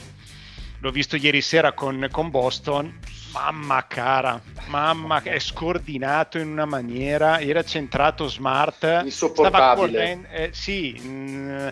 [0.80, 3.00] L'ho visto ieri sera con, con Boston.
[3.32, 9.02] Mamma cara, mamma, è scordinato in una maniera, era centrato smart.
[9.04, 10.28] Insopportabile.
[10.32, 11.68] eh, sì, mh, mm,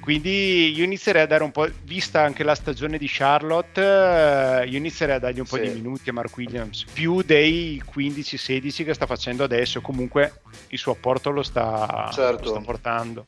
[0.00, 4.78] quindi io inizierei a dare un po', vista anche la stagione di Charlotte, eh, io
[4.78, 5.62] inizierei a dargli un po' sì.
[5.62, 10.92] di minuti a Mark Williams, più dei 15-16 che sta facendo adesso, comunque il suo
[10.92, 12.44] apporto lo sta, certo.
[12.44, 13.24] lo sta portando.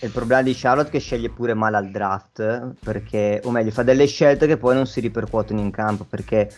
[0.00, 3.82] Il problema di Charlotte è che sceglie pure male al draft, perché, o meglio, fa
[3.82, 6.50] delle scelte che poi non si ripercuotono in campo, perché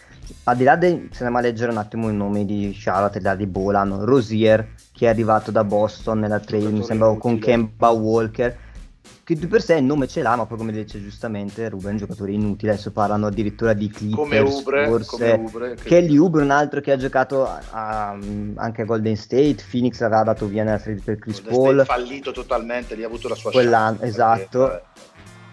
[0.44, 3.34] al di là di, se andiamo a leggere un attimo i nomi di Charlotte, da
[3.34, 8.56] di Bolan, Rosier, che è arrivato da Boston nella trade, mi sembra, con Kemba Walker,
[9.26, 11.96] che di per sé il nome ce l'ha, ma poi come dice giustamente Ruben, un
[11.96, 15.82] giocatore inutile, adesso parlano addirittura di Clippers, come Ubre, forse, come Ubre, che...
[15.82, 18.18] Kelly Ubre, un altro che ha giocato a, a,
[18.54, 21.82] anche a Golden State, Phoenix aveva dato via nella trade per Chris Golden Paul.
[21.82, 24.00] State fallito totalmente, lì ha avuto la sua Quell'anno.
[24.02, 24.60] Esatto.
[24.60, 24.84] Perché,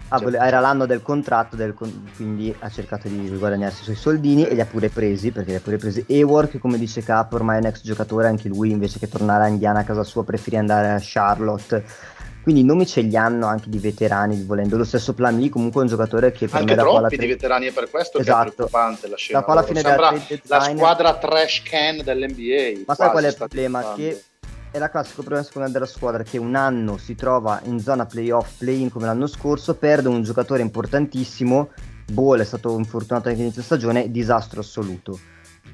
[0.06, 0.34] ah, cioè...
[0.34, 2.06] era l'anno del contratto, del con...
[2.14, 5.56] quindi ha cercato di guadagnarsi i suoi soldini e li ha pure presi, perché li
[5.56, 6.04] ha pure presi.
[6.06, 9.42] Ewar, che come dice Cap, ormai è un ex giocatore, anche lui invece che tornare
[9.42, 12.12] a Indiana a casa sua preferì andare a Charlotte
[12.44, 14.76] quindi i nomi ce li hanno anche di veterani, volendo.
[14.76, 17.26] Lo stesso Plumlee comunque è un giocatore che per anche me troppi tre...
[17.26, 18.20] di veterani è per questo esatto.
[18.20, 18.54] che è esatto.
[18.68, 19.40] preoccupante la scena.
[19.40, 22.82] Da fine Sembra la squadra trash can dell'NBA.
[22.86, 23.94] Ma sai qual è il problema?
[23.94, 24.22] Che
[24.70, 28.04] è la classico problema secondo me della squadra che un anno si trova in zona
[28.04, 31.70] playoff, play-in come l'anno scorso, perde un giocatore importantissimo,
[32.12, 35.18] Ball è stato infortunato anche inizio stagione, disastro assoluto.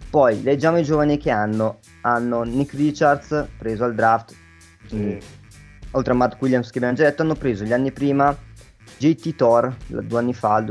[0.09, 4.37] Poi leggiamo i giovani che hanno, hanno Nick Richards preso al draft,
[4.87, 5.38] sì
[5.92, 8.37] oltre a Matt Williams che abbiamo già detto, hanno preso gli anni prima
[8.98, 10.64] JT Thor, due anni fa,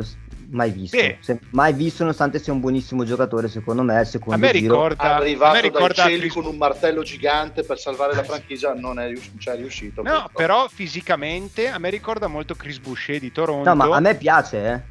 [0.52, 0.98] mai visto.
[1.20, 4.04] Se, mai visto, nonostante sia un buonissimo giocatore, secondo me.
[4.06, 7.80] Secondo a me ricorda, arrivato a me ricorda dai cieli con un martello gigante per
[7.80, 10.02] salvare la franchigia, non è, rius- cioè, è riuscito.
[10.02, 10.38] No, purtroppo.
[10.38, 13.68] però fisicamente a me ricorda molto Chris Boucher di Toronto.
[13.70, 14.82] No, ma a me piace, eh.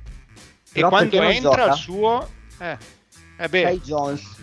[0.73, 2.29] E quando entra il suo...
[2.59, 2.77] Eh,
[3.39, 3.63] eh beh.
[3.63, 4.38] Kai Jones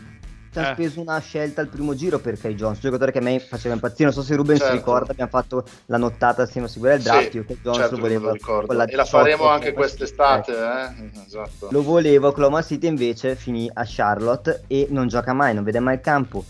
[0.55, 0.73] ci ha eh.
[0.73, 3.73] speso una scelta al primo giro per Kai Jones, un giocatore che a me faceva
[3.73, 4.05] impazzire.
[4.05, 4.71] Non so se Ruben certo.
[4.71, 7.29] si ricorda, abbiamo fatto la nottata assieme a seguire il draft.
[7.31, 8.33] Sì, io Kai Jones certo, lo volevo.
[8.33, 10.53] E la faremo anche quest'estate.
[10.53, 11.11] Eh?
[11.25, 11.67] Esatto.
[11.71, 15.95] Lo volevo, Oklahoma City invece finì a Charlotte e non gioca mai, non vede mai
[15.95, 16.45] il campo.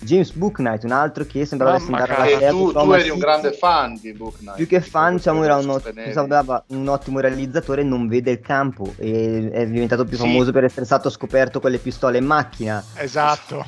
[0.00, 2.48] James Booknight, un altro che sembrava essere andato alla serie.
[2.50, 4.56] Tu, tu eri un grande fan di Booknight.
[4.56, 5.80] Più che fan, diciamo, era un,
[6.66, 10.22] un ottimo realizzatore, non vede il campo e è diventato più sì.
[10.22, 12.82] famoso per essere stato scoperto con le pistole in macchina.
[12.94, 13.64] Esatto,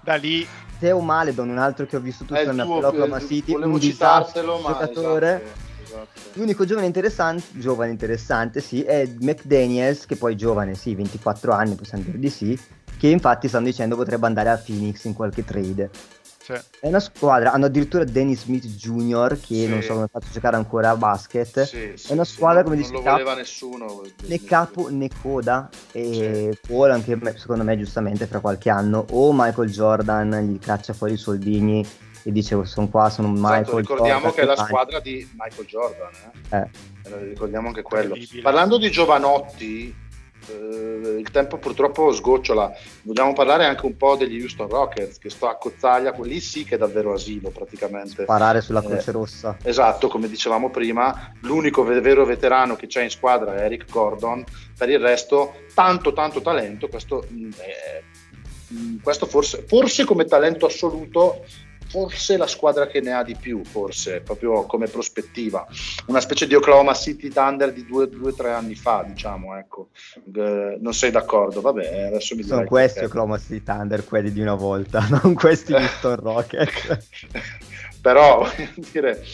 [0.00, 0.46] da lì.
[0.78, 5.42] Teo Maledon, un altro che ho vissuto su Oklahoma City, un disastro giocatore.
[5.42, 5.62] Esatto.
[5.94, 6.20] Esatto.
[6.32, 12.02] L'unico giovane interessante, giovane interessante, sì, è McDaniels, che poi giovane, sì, 24 anni, possiamo
[12.02, 12.58] dire di sì,
[12.98, 15.90] che infatti stanno dicendo potrebbe andare a Phoenix in qualche trade.
[16.44, 16.52] Sì.
[16.52, 19.40] È una squadra, hanno addirittura Dennis Smith Jr.
[19.40, 19.66] che sì.
[19.66, 21.62] non so come fatto giocare ancora a basket.
[21.62, 24.02] Sì, è una squadra come dice non lo voleva nessuno.
[24.26, 29.70] Né capo né coda e Paul anche secondo me giustamente fra qualche anno o Michael
[29.70, 31.86] Jordan gli caccia fuori i soldini
[32.26, 35.30] e dice sono qua, sono esatto, Michael esatto, ricordiamo Jordan, che è la squadra di
[35.38, 36.10] Michael Jordan.
[36.50, 36.56] Eh?
[37.06, 37.28] Eh.
[37.28, 38.14] Ricordiamo anche quello.
[38.42, 39.94] Parlando di giovanotti,
[40.48, 42.72] eh, il tempo purtroppo sgocciola.
[43.02, 46.74] Vogliamo parlare anche un po' degli Houston Rockets, che sto a Cozzaglia, quelli sì che
[46.74, 48.22] è davvero asilo praticamente.
[48.22, 49.56] Sparare sulla eh, Croce eh, Rossa.
[49.62, 54.44] Esatto, come dicevamo prima, l'unico vero veterano che c'è in squadra è Eric Gordon,
[54.76, 61.44] per il resto tanto tanto talento, questo, mm, questo forse, forse come talento assoluto
[61.94, 65.64] forse la squadra che ne ha di più, forse, proprio come prospettiva.
[66.06, 69.90] Una specie di Oklahoma City Thunder di due o tre anni fa, diciamo, ecco.
[70.34, 71.60] Eh, non sei d'accordo?
[71.60, 73.04] Vabbè, adesso mi Sono questi.
[73.04, 77.06] Oklahoma City Thunder, quelli di una volta, non questi Houston Rocket.
[78.04, 78.46] Però,
[78.92, 79.24] dire,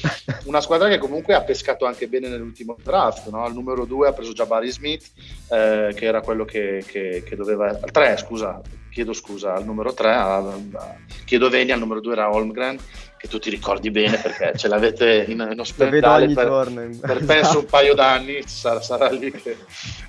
[0.45, 3.45] una squadra che comunque ha pescato anche bene nell'ultimo draft, no?
[3.45, 5.11] Al numero due ha preso Jabari Smith,
[5.51, 7.67] eh, che era quello che, che, che doveva...
[7.67, 12.13] Al tre, scusa, chiedo scusa al numero 3, a, a, chiedo venia al numero 2
[12.13, 12.79] era Holmgren,
[13.17, 17.35] che tu ti ricordi bene perché ce l'avete in, in ospedale per, giorno, per penso
[17.35, 17.59] esatto.
[17.59, 19.57] un paio d'anni, sarà, sarà lì che...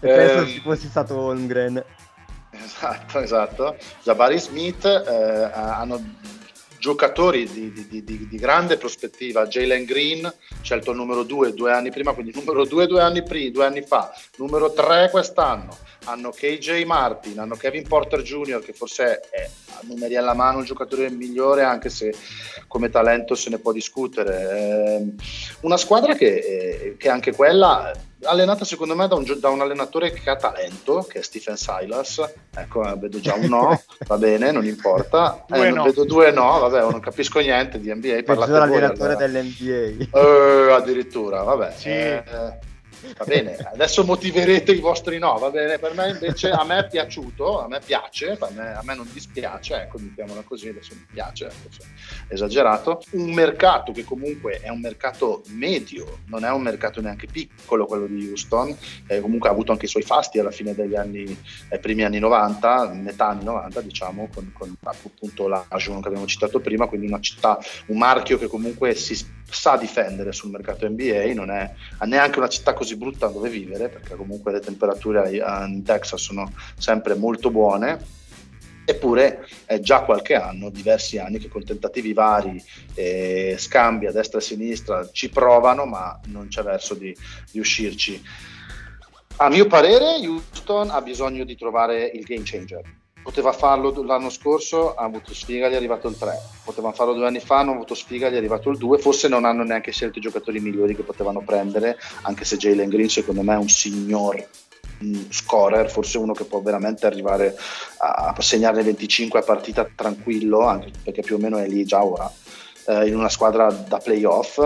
[0.01, 1.83] E eh, penso ci fosse stato Holmgren.
[2.51, 3.75] Esatto, esatto.
[4.03, 5.99] Jabari Smith eh, hanno
[6.81, 11.91] giocatori di, di, di, di, grande prospettiva, Jalen Green, scelto il numero 2 due anni
[11.91, 17.37] prima, quindi numero 2 due anni due anni fa, numero 3 quest'anno, hanno KJ Martin,
[17.37, 21.89] hanno Kevin Porter Jr., che forse è a numeri alla mano il giocatore migliore, anche
[21.89, 22.15] se
[22.67, 24.49] come talento se ne può discutere.
[24.49, 25.13] Eh,
[25.61, 27.91] una squadra che, eh, che anche quella
[28.23, 32.21] allenata secondo me da un, da un, allenatore che ha talento, che è Stephen Silas.
[32.55, 35.45] Ecco, eh, vedo già un no, va bene, non importa.
[35.49, 35.83] Eh, non no.
[35.83, 38.23] Vedo due no, vabbè, non capisco niente di NBA.
[38.23, 39.27] Parlate l'allenatore allora.
[39.27, 40.17] dell'NBA.
[40.17, 41.73] Eh, addirittura, vabbè.
[41.75, 41.89] Sì.
[41.89, 42.69] Eh,
[43.17, 46.87] Va bene, adesso motiverete i vostri no, va bene, per me invece a me è
[46.87, 51.05] piaciuto, a me piace, a me, a me non dispiace, ecco, mettiamola così, adesso mi
[51.11, 51.83] piace, ecco,
[52.27, 53.01] esagerato.
[53.11, 58.05] Un mercato che comunque è un mercato medio, non è un mercato neanche piccolo quello
[58.05, 58.75] di Houston,
[59.07, 61.35] eh, comunque ha avuto anche i suoi fasti alla fine degli anni,
[61.69, 66.59] ai primi anni 90, metà anni 90 diciamo, con, con appunto l'Ajon che abbiamo citato
[66.59, 69.15] prima, quindi una città, un marchio che comunque si
[69.51, 71.73] sa difendere sul mercato NBA, non è
[72.05, 77.15] neanche una città così brutta dove vivere, perché comunque le temperature in Texas sono sempre
[77.15, 78.19] molto buone.
[78.83, 82.61] Eppure è già qualche anno, diversi anni, che con tentativi vari,
[82.95, 87.15] eh, scambi a destra e a sinistra, ci provano, ma non c'è verso di,
[87.51, 88.21] di uscirci.
[89.37, 92.81] A mio parere, Houston ha bisogno di trovare il game changer
[93.23, 96.39] Poteva farlo l'anno scorso, ha avuto sfiga, gli è arrivato il 3.
[96.63, 98.97] Potevano farlo due anni fa, hanno avuto sfiga, gli è arrivato il 2.
[98.97, 103.09] Forse non hanno neanche scelto i giocatori migliori che potevano prendere, anche se Jalen Green
[103.09, 104.43] secondo me è un signor
[105.03, 107.55] mm, scorer, forse uno che può veramente arrivare
[107.99, 112.31] a segnare 25 a partita tranquillo, anche perché più o meno è lì già ora,
[112.87, 114.57] eh, in una squadra da playoff.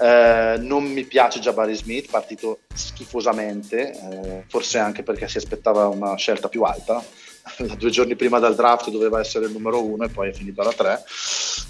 [0.00, 6.16] Eh, non mi piace Jabari Smith, partito schifosamente, eh, forse anche perché si aspettava una
[6.16, 7.00] scelta più alta
[7.76, 10.72] due giorni prima dal draft doveva essere il numero uno e poi è finito alla
[10.72, 11.02] tre.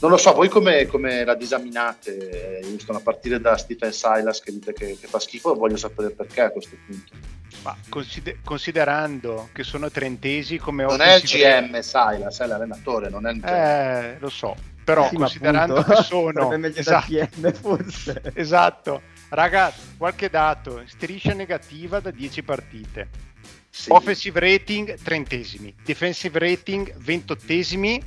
[0.01, 4.53] Non lo so, voi come, come la disaminate Houston a partire da Stephen Silas che
[4.53, 5.55] dite che, che fa schifo?
[5.55, 7.13] Voglio sapere perché a questo punto.
[7.63, 13.27] Ma consider- considerando che sono trentesi come Non è il GM Silas, è l'allenatore, non
[13.27, 13.49] è il GM.
[13.49, 16.53] Eh, lo so, però sì, considerando che sono...
[16.75, 17.07] esatto.
[17.11, 18.23] GM, forse.
[18.35, 19.03] esatto.
[19.31, 23.09] Raga, qualche dato, striscia negativa da 10 partite
[23.77, 23.91] sì.
[23.91, 28.01] Offensive rating trentesimi, defensive rating ventottesimi.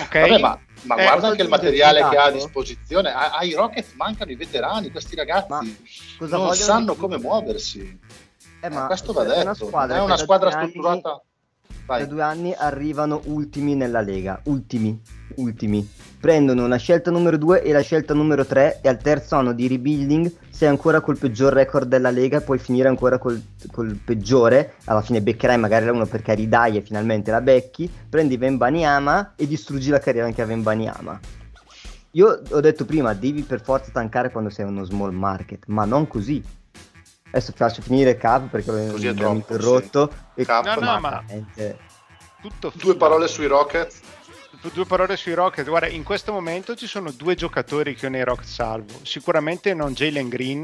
[0.00, 0.12] Ok.
[0.12, 3.12] Vabbè, ma, ma eh, guarda anche il materiale che ha a disposizione.
[3.12, 5.76] Ai Rocket mancano i veterani, questi ragazzi
[6.20, 7.98] non sanno come muoversi.
[8.60, 9.40] Eh, ma questo va detto.
[9.40, 11.10] Una squadra, è una squadra strutturata.
[11.10, 12.00] Anni.
[12.00, 14.96] Da due anni arrivano ultimi nella Lega, ultimi,
[15.34, 15.86] ultimi.
[16.24, 19.68] Prendono la scelta numero 2 e la scelta numero 3 e al terzo anno di
[19.68, 23.38] rebuilding sei ancora col peggior record della Lega puoi finire ancora col,
[23.70, 24.76] col peggiore.
[24.86, 27.92] Alla fine beccherai magari uno perché ridai e finalmente la becchi.
[28.08, 31.20] Prendi Vembaniama e distruggi la carriera anche a Vembaniama.
[32.12, 36.08] Io ho detto prima, devi per forza tankare quando sei uno small market, ma non
[36.08, 36.42] così
[37.26, 40.10] Adesso faccio finire Cap perché Così abbiamo interrotto.
[40.10, 40.40] Sì.
[40.40, 41.22] E Cap, no, no, ma...
[42.40, 44.00] Tutto Due parole sui Rockets
[44.72, 45.68] due parole sui Rockets.
[45.68, 48.94] Guarda, in questo momento ci sono due giocatori che io nei Rockets salvo.
[49.02, 50.62] Sicuramente non Jalen Green,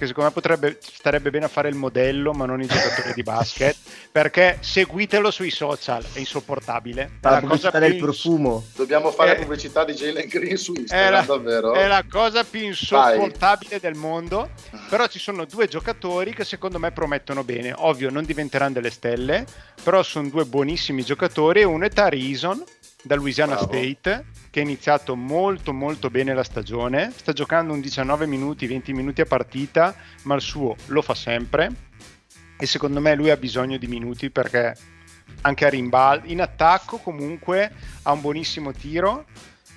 [0.00, 3.22] che secondo me potrebbe, starebbe bene a fare il modello, ma non il giocatore di
[3.22, 3.76] basket.
[4.10, 7.18] Perché seguitelo sui social, è insopportabile.
[7.20, 8.64] È la, cosa più del profumo.
[8.74, 11.74] Dobbiamo fare è, pubblicità di Jalen Green su Instagram, è la, davvero.
[11.74, 13.80] È la cosa più insopportabile Vai.
[13.80, 14.50] del mondo.
[14.88, 17.74] Però ci sono due giocatori che secondo me promettono bene.
[17.76, 19.44] Ovvio, non diventeranno delle stelle,
[19.82, 21.62] però sono due buonissimi giocatori.
[21.62, 22.64] Uno è Tarison
[23.02, 23.72] da Louisiana Bravo.
[23.72, 28.92] State che ha iniziato molto molto bene la stagione, sta giocando un 19 minuti, 20
[28.92, 31.88] minuti a partita, ma il suo lo fa sempre
[32.58, 34.76] e secondo me lui ha bisogno di minuti perché
[35.42, 39.24] anche a rimbalzo, in attacco comunque ha un buonissimo tiro,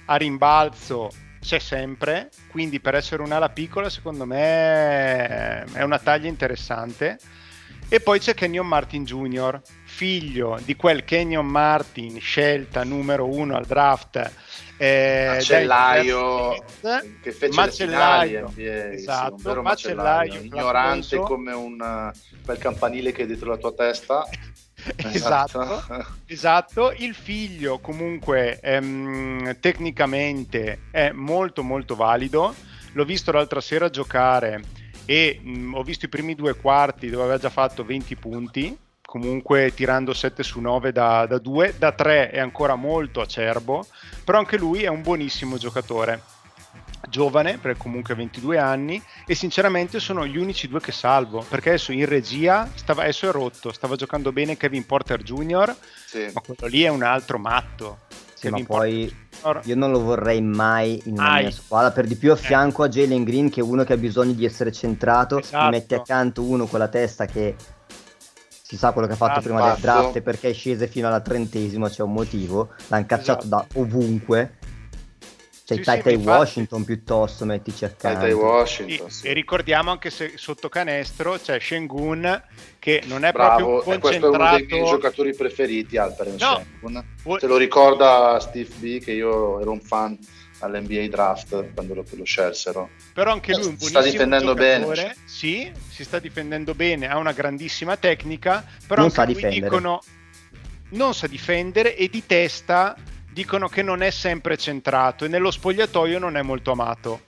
[0.05, 1.09] a rimbalzo
[1.39, 7.17] c'è sempre, quindi per essere un'ala piccola secondo me è una taglia interessante.
[7.93, 13.67] E poi c'è Kenyon Martin Jr., figlio di quel Kenyon Martin scelta numero uno al
[13.67, 14.32] draft
[14.77, 16.65] eh, macellaio
[17.21, 22.12] che fece macellaio, finali esatto, sì, macellaio, macellaio ignorante come un
[22.43, 24.27] quel campanile che è dietro la tua testa
[24.97, 26.93] esatto, esatto, esatto.
[26.97, 32.56] il figlio comunque ehm, tecnicamente è molto molto valido
[32.93, 37.37] l'ho visto l'altra sera giocare e mh, ho visto i primi due quarti dove aveva
[37.37, 38.77] già fatto 20 punti
[39.13, 43.85] comunque tirando 7 su 9 da, da 2, da 3 è ancora molto acerbo,
[44.23, 46.19] però anche lui è un buonissimo giocatore
[47.09, 51.69] giovane, perché comunque ha 22 anni, e sinceramente sono gli unici due che salvo, perché
[51.69, 55.75] adesso in regia, stava, adesso è rotto, stava giocando bene Kevin Porter Jr.,
[56.07, 56.31] sì.
[56.33, 57.99] ma quello lì è un altro matto.
[58.33, 59.15] Sì, ma poi
[59.63, 61.41] io non lo vorrei mai in una Ai.
[61.43, 62.38] mia squadra, per di più a eh.
[62.38, 62.88] fianco eh.
[62.88, 65.69] a Jalen Green che è uno che ha bisogno di essere centrato, esatto.
[65.69, 67.56] metti accanto uno con la testa che
[68.62, 69.53] si sa quello che ha fatto esatto.
[69.53, 73.67] prima del draft perché è scese fino alla trentesima, c'è un motivo, l'hanno cacciato esatto.
[73.73, 74.58] da ovunque
[75.65, 78.19] cioè sì, Tai sì, Washington piuttosto mettici accanto.
[78.19, 79.28] Tai Washington, sì.
[79.28, 82.43] E ricordiamo anche se sotto canestro c'è Shengun
[82.80, 83.99] che non è Bravo, proprio concentrato.
[83.99, 86.63] questo è uno dei miei giocatori preferiti, Alperen no.
[86.82, 87.06] Shengun.
[87.39, 90.17] Se lo ricorda Steve B che io ero un fan
[90.60, 92.89] all'NBA draft quando lo, lo scelsero.
[93.13, 95.15] Però anche lui è un buonissimo sta difendendo bene.
[95.23, 100.02] Sì, si sta difendendo bene, ha una grandissima tecnica, però non anche lui dicono
[100.89, 102.95] non sa difendere e di testa
[103.34, 107.22] dicono che non è sempre centrato e nello spogliatoio non è molto amato.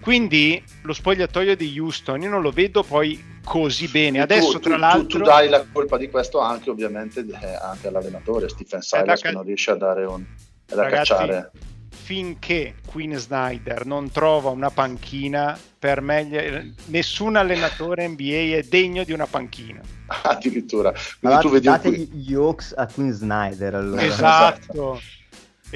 [0.00, 4.20] Quindi lo spogliatoio di Houston io non lo vedo poi così bene.
[4.20, 7.88] Adesso, tu, tra l'altro, tu, tu, dai la colpa di questo anche, ovviamente, eh, anche
[7.88, 10.24] all'allenatore Stephen Silas ca- che non riesce a dare un.
[10.66, 11.50] È da Ragazzi, cacciare.
[11.88, 19.12] Finché Queen Snyder non trova una panchina, per me nessun allenatore NBA è degno di
[19.12, 19.80] una panchina.
[20.24, 20.92] Addirittura.
[21.18, 21.94] Quindi tu vedi date un...
[21.94, 24.02] gli Hawks a Queen Snyder allora.
[24.02, 25.00] Esatto.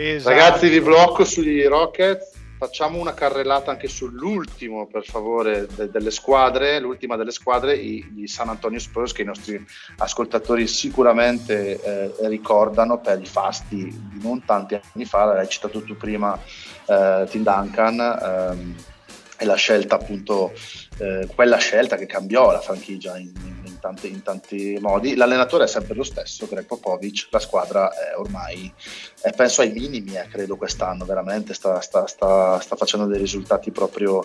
[0.01, 0.37] Esatto.
[0.37, 2.37] Ragazzi, vi blocco sugli Rockets.
[2.57, 8.29] Facciamo una carrellata anche sull'ultimo, per favore, de- delle squadre, l'ultima delle squadre, i, i,
[8.29, 9.65] San Antonio Spurs, che i nostri
[9.97, 15.25] ascoltatori sicuramente eh, ricordano per i fasti di non tanti anni fa.
[15.25, 16.39] L'hai citato tu prima,
[16.87, 18.01] eh, Tim Duncan.
[18.23, 18.75] Ehm,
[19.41, 20.53] e la scelta appunto,
[20.99, 25.15] eh, quella scelta che cambiò la franchigia in, in, tanti, in, tanti, modi.
[25.15, 28.73] L'allenatore è sempre lo stesso, Greg Popovic, la squadra è ormai,
[29.21, 33.71] è, penso ai minimi, eh, credo quest'anno, veramente sta, sta, sta, sta facendo dei risultati
[33.71, 34.25] proprio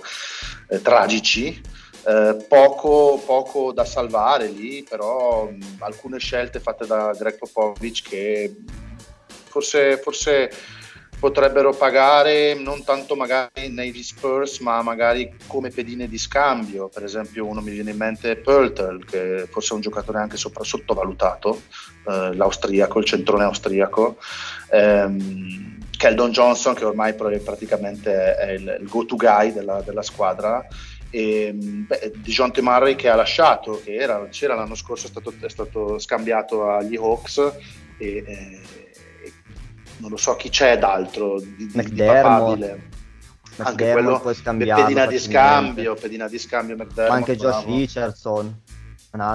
[0.69, 1.61] eh, tragici.
[2.05, 8.55] Eh, poco, poco, da salvare lì, però mh, alcune scelte fatte da Greg Popovic che
[9.53, 10.51] forse, forse
[11.23, 16.89] potrebbero pagare non tanto magari nei Spurs ma magari come pedine di scambio.
[16.89, 20.65] Per esempio uno mi viene in mente Pöltl che forse è un giocatore anche sopra,
[20.65, 21.61] sottovalutato
[22.09, 24.17] eh, l'austriaco, il centrone austriaco.
[24.69, 30.67] Ehm, Keldon Johnson che ormai praticamente è il, il go to guy della, della squadra.
[31.09, 35.49] E beh, Dijonte Murray che ha lasciato che era, c'era l'anno scorso è stato, è
[35.49, 37.37] stato scambiato agli Hawks
[37.97, 38.82] e, eh,
[40.03, 42.89] non lo so chi c'è d'altro di, di papabile.
[43.55, 47.77] Anche quello pedina di scambio, pedina di scambio McDermott, anche Josh bravo.
[47.77, 48.61] Richardson.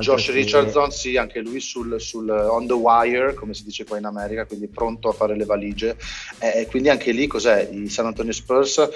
[0.00, 0.32] Josh che...
[0.32, 4.44] Richardson, sì, anche lui sul, sul, on the wire, come si dice qua in America,
[4.44, 5.96] quindi pronto a fare le valigie.
[6.38, 7.66] E quindi anche lì cos'è?
[7.70, 8.88] I San Antonio Spurs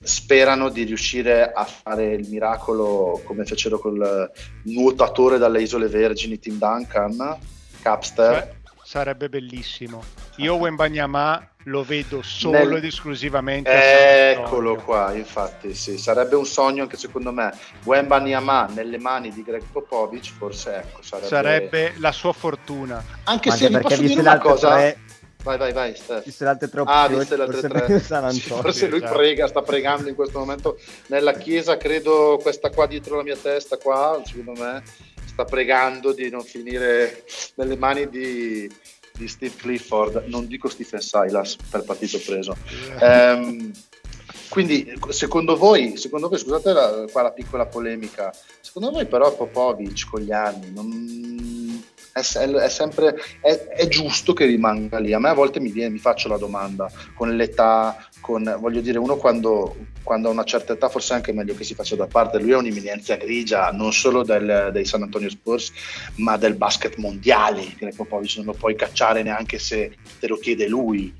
[0.00, 4.30] sperano di riuscire a fare il miracolo come fecero col
[4.64, 7.38] nuotatore dalle Isole Vergini Tim Duncan,
[7.80, 8.34] Capster.
[8.34, 8.56] Cioè,
[8.88, 10.02] sarebbe bellissimo.
[10.36, 12.76] Io Wembanyama lo vedo solo Nel...
[12.76, 17.52] ed esclusivamente eccolo qua infatti sì sarebbe un sogno anche secondo me.
[17.84, 23.04] Wembanyama nelle mani di Greg Popovic forse ecco sarebbe, sarebbe la sua fortuna.
[23.24, 24.76] Anche, se vi posso dire una cosa?
[24.76, 24.98] tre...
[25.42, 26.24] vai vai vai Steph.
[26.24, 28.00] viste le altre tre ah viste le altre tre.
[28.32, 29.18] Sì, forse lui esatto.
[29.18, 33.76] prega sta pregando in questo momento nella chiesa credo questa qua dietro la mia testa
[33.76, 34.82] qua secondo me
[35.38, 37.22] sta pregando di non finire
[37.54, 38.68] nelle mani di,
[39.12, 42.56] di Steve Clifford, non dico Stephen Silas per partito preso.
[43.00, 43.70] Um,
[44.48, 50.08] quindi secondo voi, secondo voi, scusate la, qua la piccola polemica, secondo voi però Popovic
[50.10, 55.12] con gli anni non, è, è, sempre è, è, giusto che rimanga lì?
[55.12, 58.98] A me a volte mi, viene, mi faccio la domanda con l'età, con, voglio dire,
[58.98, 62.06] uno quando, quando, ha una certa età forse è anche meglio che si faccia da
[62.06, 65.72] parte, lui è un'imminenza grigia non solo del, dei San Antonio Spurs
[66.16, 70.68] ma del basket mondiale, che Popovic non lo puoi cacciare neanche se te lo chiede
[70.68, 71.10] lui.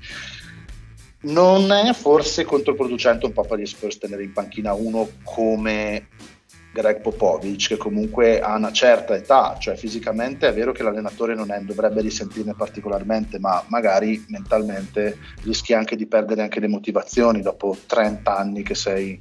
[1.21, 6.09] Non è forse controproducente un po' per gli Spurs tenere in panchina uno come
[6.71, 11.51] Greg Popovic, che comunque ha una certa età, cioè fisicamente è vero che l'allenatore non
[11.51, 17.75] è, dovrebbe risentirne particolarmente, ma magari mentalmente rischi anche di perdere anche le motivazioni dopo
[17.85, 19.19] 30 anni che sei,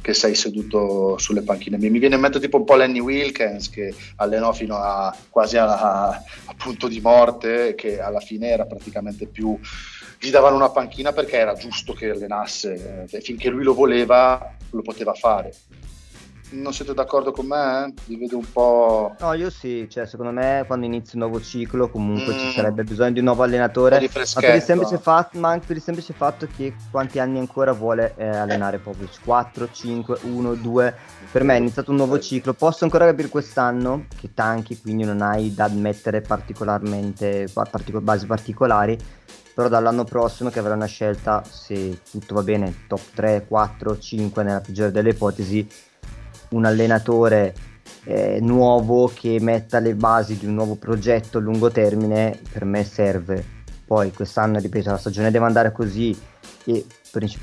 [0.00, 1.78] che sei seduto sulle panchine.
[1.78, 6.08] Mi viene in mente tipo un po' Lenny Wilkins che allenò fino a quasi a,
[6.08, 9.58] a punto di morte, che alla fine era praticamente più
[10.20, 14.82] gli davano una panchina perché era giusto che allenasse, eh, finché lui lo voleva lo
[14.82, 15.54] poteva fare
[16.50, 17.92] non siete d'accordo con me?
[18.06, 19.14] Vi vedo un po'.
[19.18, 22.38] No, io sì, cioè, secondo me quando inizia un nuovo ciclo comunque mm.
[22.38, 24.00] ci sarebbe bisogno di un nuovo allenatore.
[24.00, 28.14] Ma, per il fatto, ma anche per il semplice fatto che quanti anni ancora vuole
[28.16, 29.20] eh, allenare Popovic?
[29.24, 30.94] 4, 5, 1, 2.
[31.30, 32.54] Per me è iniziato un nuovo ciclo.
[32.54, 38.98] Posso ancora capire quest'anno che tanchi, quindi non hai da mettere particolarmente particol- basi particolari
[39.58, 44.42] però dall'anno prossimo che avrà una scelta se tutto va bene top 3, 4, 5
[44.44, 45.66] nella peggiore delle ipotesi
[46.50, 47.54] un allenatore
[48.04, 52.84] eh, nuovo che metta le basi di un nuovo progetto a lungo termine per me
[52.84, 53.44] serve.
[53.86, 56.16] Poi quest'anno, ripeto, la stagione deve andare così
[56.64, 56.84] e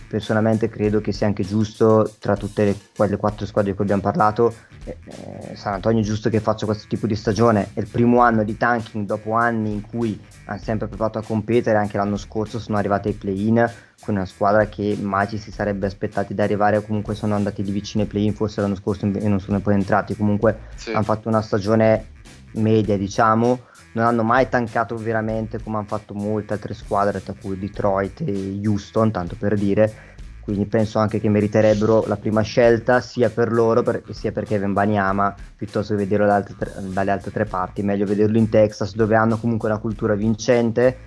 [0.07, 4.01] personalmente credo che sia anche giusto tra tutte le, quelle quattro squadre di cui abbiamo
[4.01, 4.53] parlato
[4.83, 8.19] eh, eh, San Antonio è giusto che faccia questo tipo di stagione è il primo
[8.21, 12.59] anno di tanking dopo anni in cui hanno sempre provato a competere anche l'anno scorso
[12.59, 13.71] sono arrivati ai play-in
[14.01, 17.63] con una squadra che mai ci si sarebbe aspettati di arrivare o comunque sono andati
[17.63, 20.91] di vicino ai play-in forse l'anno scorso e non sono poi entrati comunque sì.
[20.91, 22.13] hanno fatto una stagione
[22.53, 23.59] media diciamo
[23.95, 28.59] non hanno mai tancato veramente come hanno fatto molte altre squadre, tra cui Detroit e
[28.63, 30.13] Houston, tanto per dire.
[30.41, 34.73] Quindi penso anche che meriterebbero la prima scelta sia per loro per, sia per Kevin
[34.73, 37.81] Banyama piuttosto che vederlo dalle altre, tre, dalle altre tre parti.
[37.81, 40.97] Meglio vederlo in Texas dove hanno comunque una cultura vincente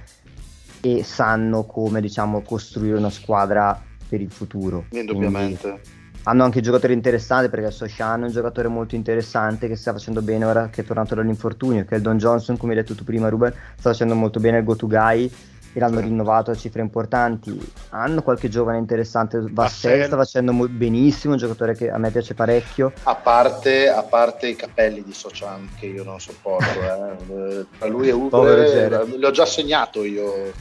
[0.81, 4.87] e sanno come diciamo costruire una squadra per il futuro.
[4.91, 5.61] Indubbiamente.
[5.61, 5.98] Quindi,
[6.29, 10.45] hanno anche giocatori interessanti perché Soshan è un giocatore molto interessante che sta facendo bene
[10.45, 13.31] ora che è tornato dall'infortunio che è il Don Johnson come hai detto tu prima
[13.31, 15.31] Ruben sta facendo molto bene il go to guy
[15.73, 17.61] e l'hanno rinnovato a cifre importanti.
[17.91, 22.33] Hanno qualche giovane interessante Vassell sta facendo mo- benissimo un giocatore che a me piace
[22.33, 22.91] parecchio.
[23.03, 27.67] A parte, a parte i capelli di Sochan che io non sopporto eh.
[27.79, 30.53] tra lui e Uber li ho già segnato io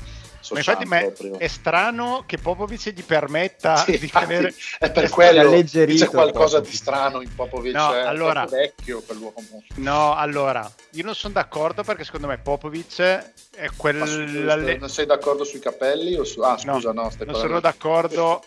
[0.53, 0.99] ma infatti ma
[1.37, 6.69] è, strano che Popovic gli permetta sì, di tenere è per quello c'è qualcosa Popovic.
[6.69, 11.83] di strano in Popovic no, è allora, vecchio quell'uomo no allora io non sono d'accordo
[11.83, 16.57] perché secondo me Popovic è quel su, non sei d'accordo sui capelli o su ah
[16.57, 18.43] scusa no, no non sono d'accordo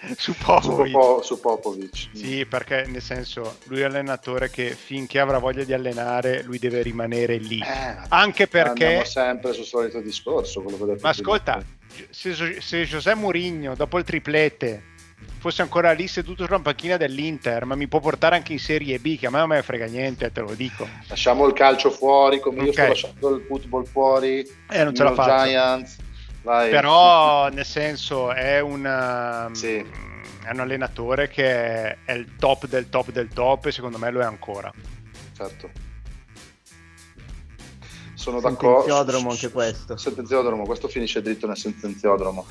[0.16, 0.90] su Popovic.
[0.90, 2.08] Su, su Popovic.
[2.12, 6.82] Sì, perché nel senso, lui è allenatore che finché avrà voglia di allenare, lui deve
[6.82, 7.60] rimanere lì.
[7.60, 8.84] Eh, Anche perché...
[8.84, 10.62] Andiamo sempre sul solito discorso.
[11.00, 11.62] Ma ascolta,
[12.10, 14.82] se, se José Mourinho, dopo il triplete,
[15.38, 19.18] fosse ancora lì seduto sulla panchina dell'Inter, ma mi può portare anche in Serie B,
[19.18, 20.86] che a me non me frega niente, te lo dico.
[21.08, 22.66] Lasciamo il calcio fuori, come okay.
[22.66, 24.48] io sto lasciando il football fuori.
[24.70, 25.44] Eh, non ce la faccio.
[25.44, 25.96] Giants.
[26.48, 26.70] Vai.
[26.70, 29.74] Però nel senso è un, sì.
[29.74, 31.44] è un allenatore che
[32.06, 34.72] è il top del top del top e secondo me lo è ancora.
[35.36, 35.68] Certo.
[38.14, 38.80] Sono d'accordo.
[38.80, 39.96] Sentenziodromo anche questo.
[39.98, 42.46] Sentenziodromo, questo finisce dritto nel sentenziodromo.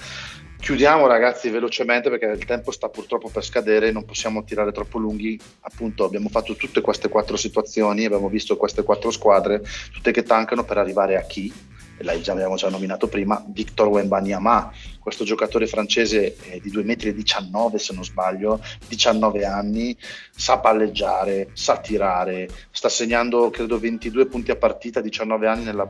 [0.60, 5.40] Chiudiamo ragazzi velocemente perché il tempo sta purtroppo per scadere, non possiamo tirare troppo lunghi.
[5.62, 10.64] Appunto abbiamo fatto tutte queste quattro situazioni, abbiamo visto queste quattro squadre, tutte che tankano
[10.66, 11.52] per arrivare a chi?
[12.00, 17.76] L'hai già, abbiamo già nominato prima, Victor Wembanyama, questo giocatore francese eh, di 2,19 m
[17.76, 19.98] se non sbaglio, 19 anni,
[20.36, 25.90] sa palleggiare, sa tirare, sta segnando credo 22 punti a partita, 19 anni nella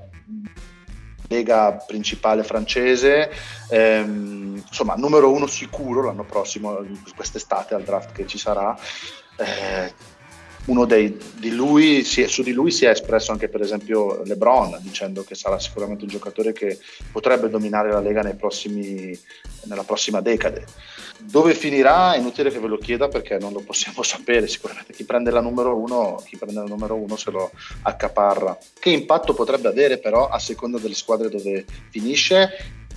[1.30, 3.30] lega principale francese,
[3.70, 6.80] ehm, insomma numero uno sicuro l'anno prossimo,
[7.16, 8.78] quest'estate al draft che ci sarà.
[9.38, 10.16] Eh,
[10.68, 15.24] uno dei, di lui, su di lui si è espresso anche per esempio LeBron dicendo
[15.24, 16.78] che sarà sicuramente un giocatore che
[17.12, 19.18] potrebbe dominare la Lega prossimi,
[19.64, 20.66] nella prossima decade.
[21.20, 25.04] Dove finirà è inutile che ve lo chieda perché non lo possiamo sapere, sicuramente chi
[25.04, 27.52] prende la numero uno, chi prende la numero uno se lo
[27.84, 28.58] accaparra.
[28.78, 32.50] Che impatto potrebbe avere però a seconda delle squadre dove finisce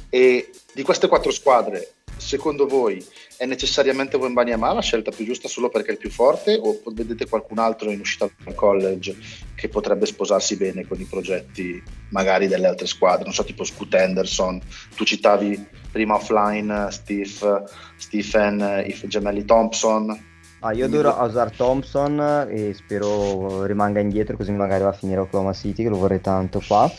[0.09, 3.05] e di queste quattro squadre secondo voi
[3.37, 7.27] è necessariamente Wembanyama la scelta più giusta solo perché è il più forte o vedete
[7.27, 9.16] qualcun altro in uscita dal college
[9.55, 13.95] che potrebbe sposarsi bene con i progetti magari delle altre squadre, non so tipo Scoot
[13.95, 14.61] Henderson,
[14.95, 17.64] tu citavi prima offline Steve,
[17.97, 20.29] Stephen, If Gemelli Thompson.
[20.61, 25.55] Ah, io adoro Osar Thompson e spero rimanga indietro così magari va a finire Oklahoma
[25.55, 26.91] City che lo vorrei tanto qua.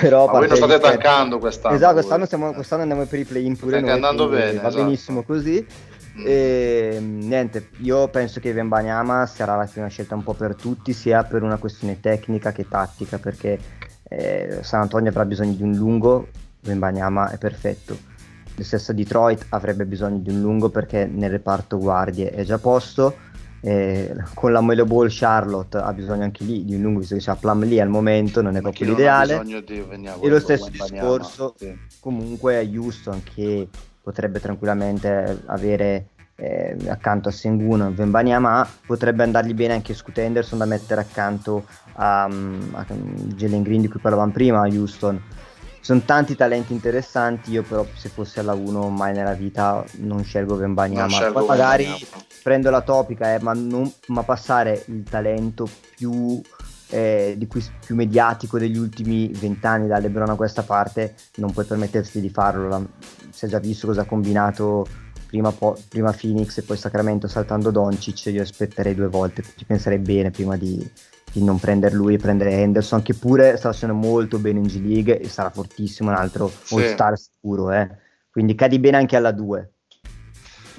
[0.00, 1.76] Però Ma voi non state tankando quest'anno.
[1.76, 3.94] Esatto, quest'anno, stiamo, quest'anno andiamo per i play-in pure State noi.
[3.94, 4.60] andando bene.
[4.60, 4.84] Va esatto.
[4.84, 5.66] benissimo così.
[6.18, 6.24] Mm.
[6.26, 11.24] E, niente, io penso che Vembanyama sarà la prima scelta un po' per tutti, sia
[11.24, 13.58] per una questione tecnica che tattica, perché
[14.08, 16.28] eh, San Antonio avrà bisogno di un lungo,
[16.60, 17.96] Vembanyama è perfetto.
[18.56, 23.32] Lo stesso Detroit avrebbe bisogno di un lungo perché nel reparto guardie è già posto
[23.66, 27.22] eh, con la Melo Ball Charlotte ha bisogno anche lì di un lungo visto che
[27.22, 29.42] c'è Plum lì al momento non è Ma proprio l'ideale.
[30.20, 31.74] e lo stesso discorso sì.
[31.98, 33.66] comunque a Houston che
[34.02, 40.58] potrebbe tranquillamente avere eh, accanto a Sengun e Vembanyama potrebbe andargli bene anche Scoot Henderson
[40.58, 45.18] da mettere accanto a, a Jalen Green di cui parlavamo prima a Houston
[45.84, 50.56] sono tanti talenti interessanti io però se fossi alla 1 mai nella vita non scelgo
[50.56, 51.86] Vembanyama poi magari
[52.42, 56.40] prendo la topica eh, ma, non, ma passare il talento più
[56.88, 61.66] eh, di cui più mediatico degli ultimi vent'anni da Lebron a questa parte non puoi
[61.66, 62.82] permetterti di farlo la,
[63.28, 64.86] si è già visto cosa ha combinato
[65.26, 69.98] prima, po- prima Phoenix e poi Sacramento saltando Doncic io aspetterei due volte ci penserei
[69.98, 70.90] bene prima di,
[71.34, 74.80] di non prendere lui e prendere Henderson che pure sta facendo molto bene in G
[74.80, 76.76] League e sarà fortissimo un altro sì.
[76.76, 77.88] all star sicuro eh.
[78.30, 79.72] quindi cadi bene anche alla 2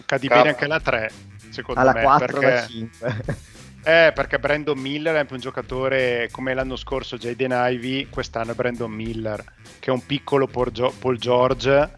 [0.06, 1.12] cadi Cap- bene anche alla 3
[1.50, 2.46] secondo alla me 4 perché...
[2.46, 3.54] alla 5
[3.88, 8.90] eh, perché Brandon Miller è un giocatore come l'anno scorso Jaden Ivy, quest'anno è Brandon
[8.90, 9.44] Miller,
[9.78, 11.92] che è un piccolo Paul George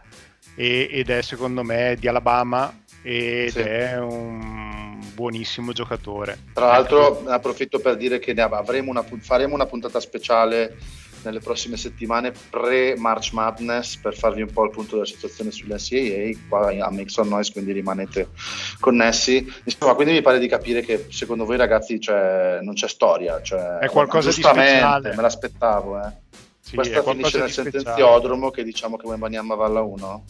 [0.56, 3.60] e, ed è secondo me di Alabama ed sì.
[3.60, 4.87] è un
[5.18, 6.38] buonissimo giocatore.
[6.54, 10.78] Tra l'altro approfitto per dire che una, faremo una puntata speciale
[11.24, 16.68] nelle prossime settimane pre-March Madness per farvi un po' il punto della situazione sull'NCAA qua
[16.68, 18.30] a Make Some Noise quindi rimanete
[18.80, 19.52] connessi.
[19.64, 23.80] Insomma quindi mi pare di capire che secondo voi ragazzi cioè, non c'è storia cioè,
[23.80, 25.16] è qualcosa di speciale.
[25.16, 26.12] me l'aspettavo eh.
[26.60, 30.24] sì, questa finisce nel sentenziodromo che diciamo che Wembanyama va alla 1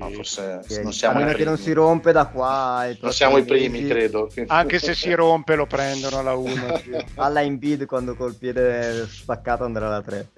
[0.00, 0.82] No, forse sì.
[0.82, 2.88] non siamo a meno che non si rompe da qua.
[3.00, 4.30] Non siamo i primi, credo.
[4.46, 6.80] Anche se si rompe lo prendono alla 1.
[7.16, 10.28] alla in bid quando col piede spaccato andrà alla 3.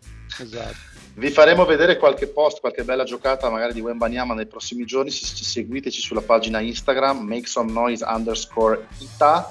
[0.40, 0.90] Esatto.
[1.14, 5.10] Vi faremo vedere qualche post, qualche bella giocata magari di Wembanyama nei prossimi giorni.
[5.10, 9.48] Se, se seguiteci sulla pagina Instagram, make some noise underscore ita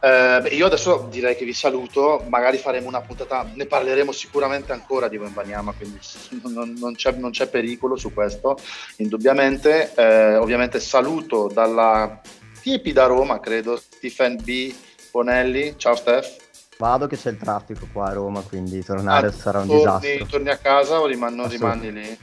[0.00, 4.72] eh, beh, io adesso direi che vi saluto, magari faremo una puntata, ne parleremo sicuramente
[4.72, 5.98] ancora di Wembanyama, quindi
[6.52, 8.56] non, non, c'è, non, c'è, pericolo su questo,
[8.96, 9.92] indubbiamente.
[9.94, 12.20] Eh, ovviamente saluto dalla
[12.60, 14.74] tiepida Roma, credo, Stephen B.
[15.10, 15.74] Bonelli.
[15.76, 16.46] Ciao Steph.
[16.78, 20.26] Vado che c'è il traffico qua a Roma, quindi tornare ah, sarà un torni, disastro.
[20.26, 22.18] Torni a casa o rimani, rimani lì?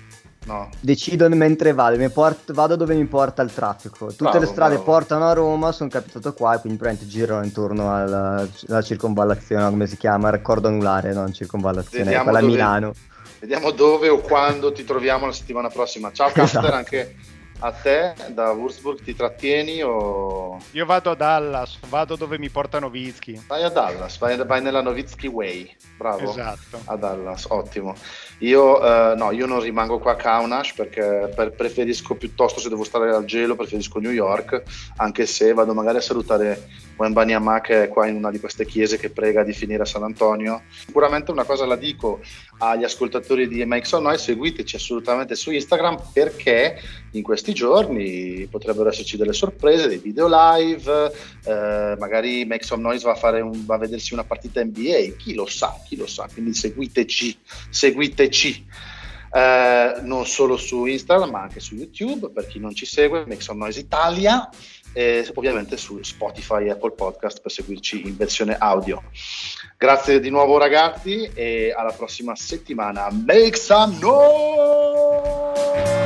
[0.45, 0.69] No.
[0.79, 4.07] Decido mentre vado, port- vado dove mi porta il traffico.
[4.07, 4.91] Tutte bravo, le strade bravo.
[4.91, 9.87] portano a Roma, sono capitato qua e quindi praticamente giro intorno alla, alla circonvallazione, come
[9.87, 10.29] si chiama?
[10.29, 12.93] Raccordo anulare, non circonvallazione, Vediamo quella dove, Milano.
[13.39, 16.11] Vediamo dove o quando ti troviamo la settimana prossima.
[16.11, 16.75] Ciao Caster, esatto.
[16.75, 17.15] anche
[17.59, 20.59] a te da Würzburg ti trattieni o...
[20.71, 23.45] Io vado a Dallas, vado dove mi porta Novitsky.
[23.47, 26.29] Vai a Dallas, vai, vai nella Novitsky Way, bravo.
[26.29, 26.81] Esatto.
[26.85, 27.95] A Dallas, ottimo.
[28.39, 32.83] Io, uh, no, io non rimango qua a Kaunas perché per, preferisco piuttosto, se devo
[32.83, 34.63] stare al gelo, preferisco New York,
[34.97, 38.97] anche se vado magari a salutare Wembanyama che è qua in una di queste chiese
[38.97, 40.63] che prega di finire a San Antonio.
[40.85, 42.19] Sicuramente una cosa la dico
[42.59, 46.79] agli ascoltatori di Some Noise, seguiteci assolutamente su Instagram perché
[47.11, 51.11] in questi giorni potrebbero esserci delle sorprese, dei video live,
[51.43, 55.13] eh, magari Make Some Noise va a, fare un, va a vedersi una partita NBA,
[55.15, 57.37] chi lo sa, chi lo sa, quindi seguiteci,
[57.69, 58.65] seguiteci.
[59.31, 63.41] Eh, non solo su Instagram ma anche su YouTube per chi non ci segue Make
[63.41, 64.49] Some Noise Italia
[64.93, 69.03] e ovviamente su Spotify e Apple Podcast per seguirci in versione audio.
[69.77, 73.09] Grazie di nuovo ragazzi e alla prossima settimana.
[73.11, 76.04] Make some noise!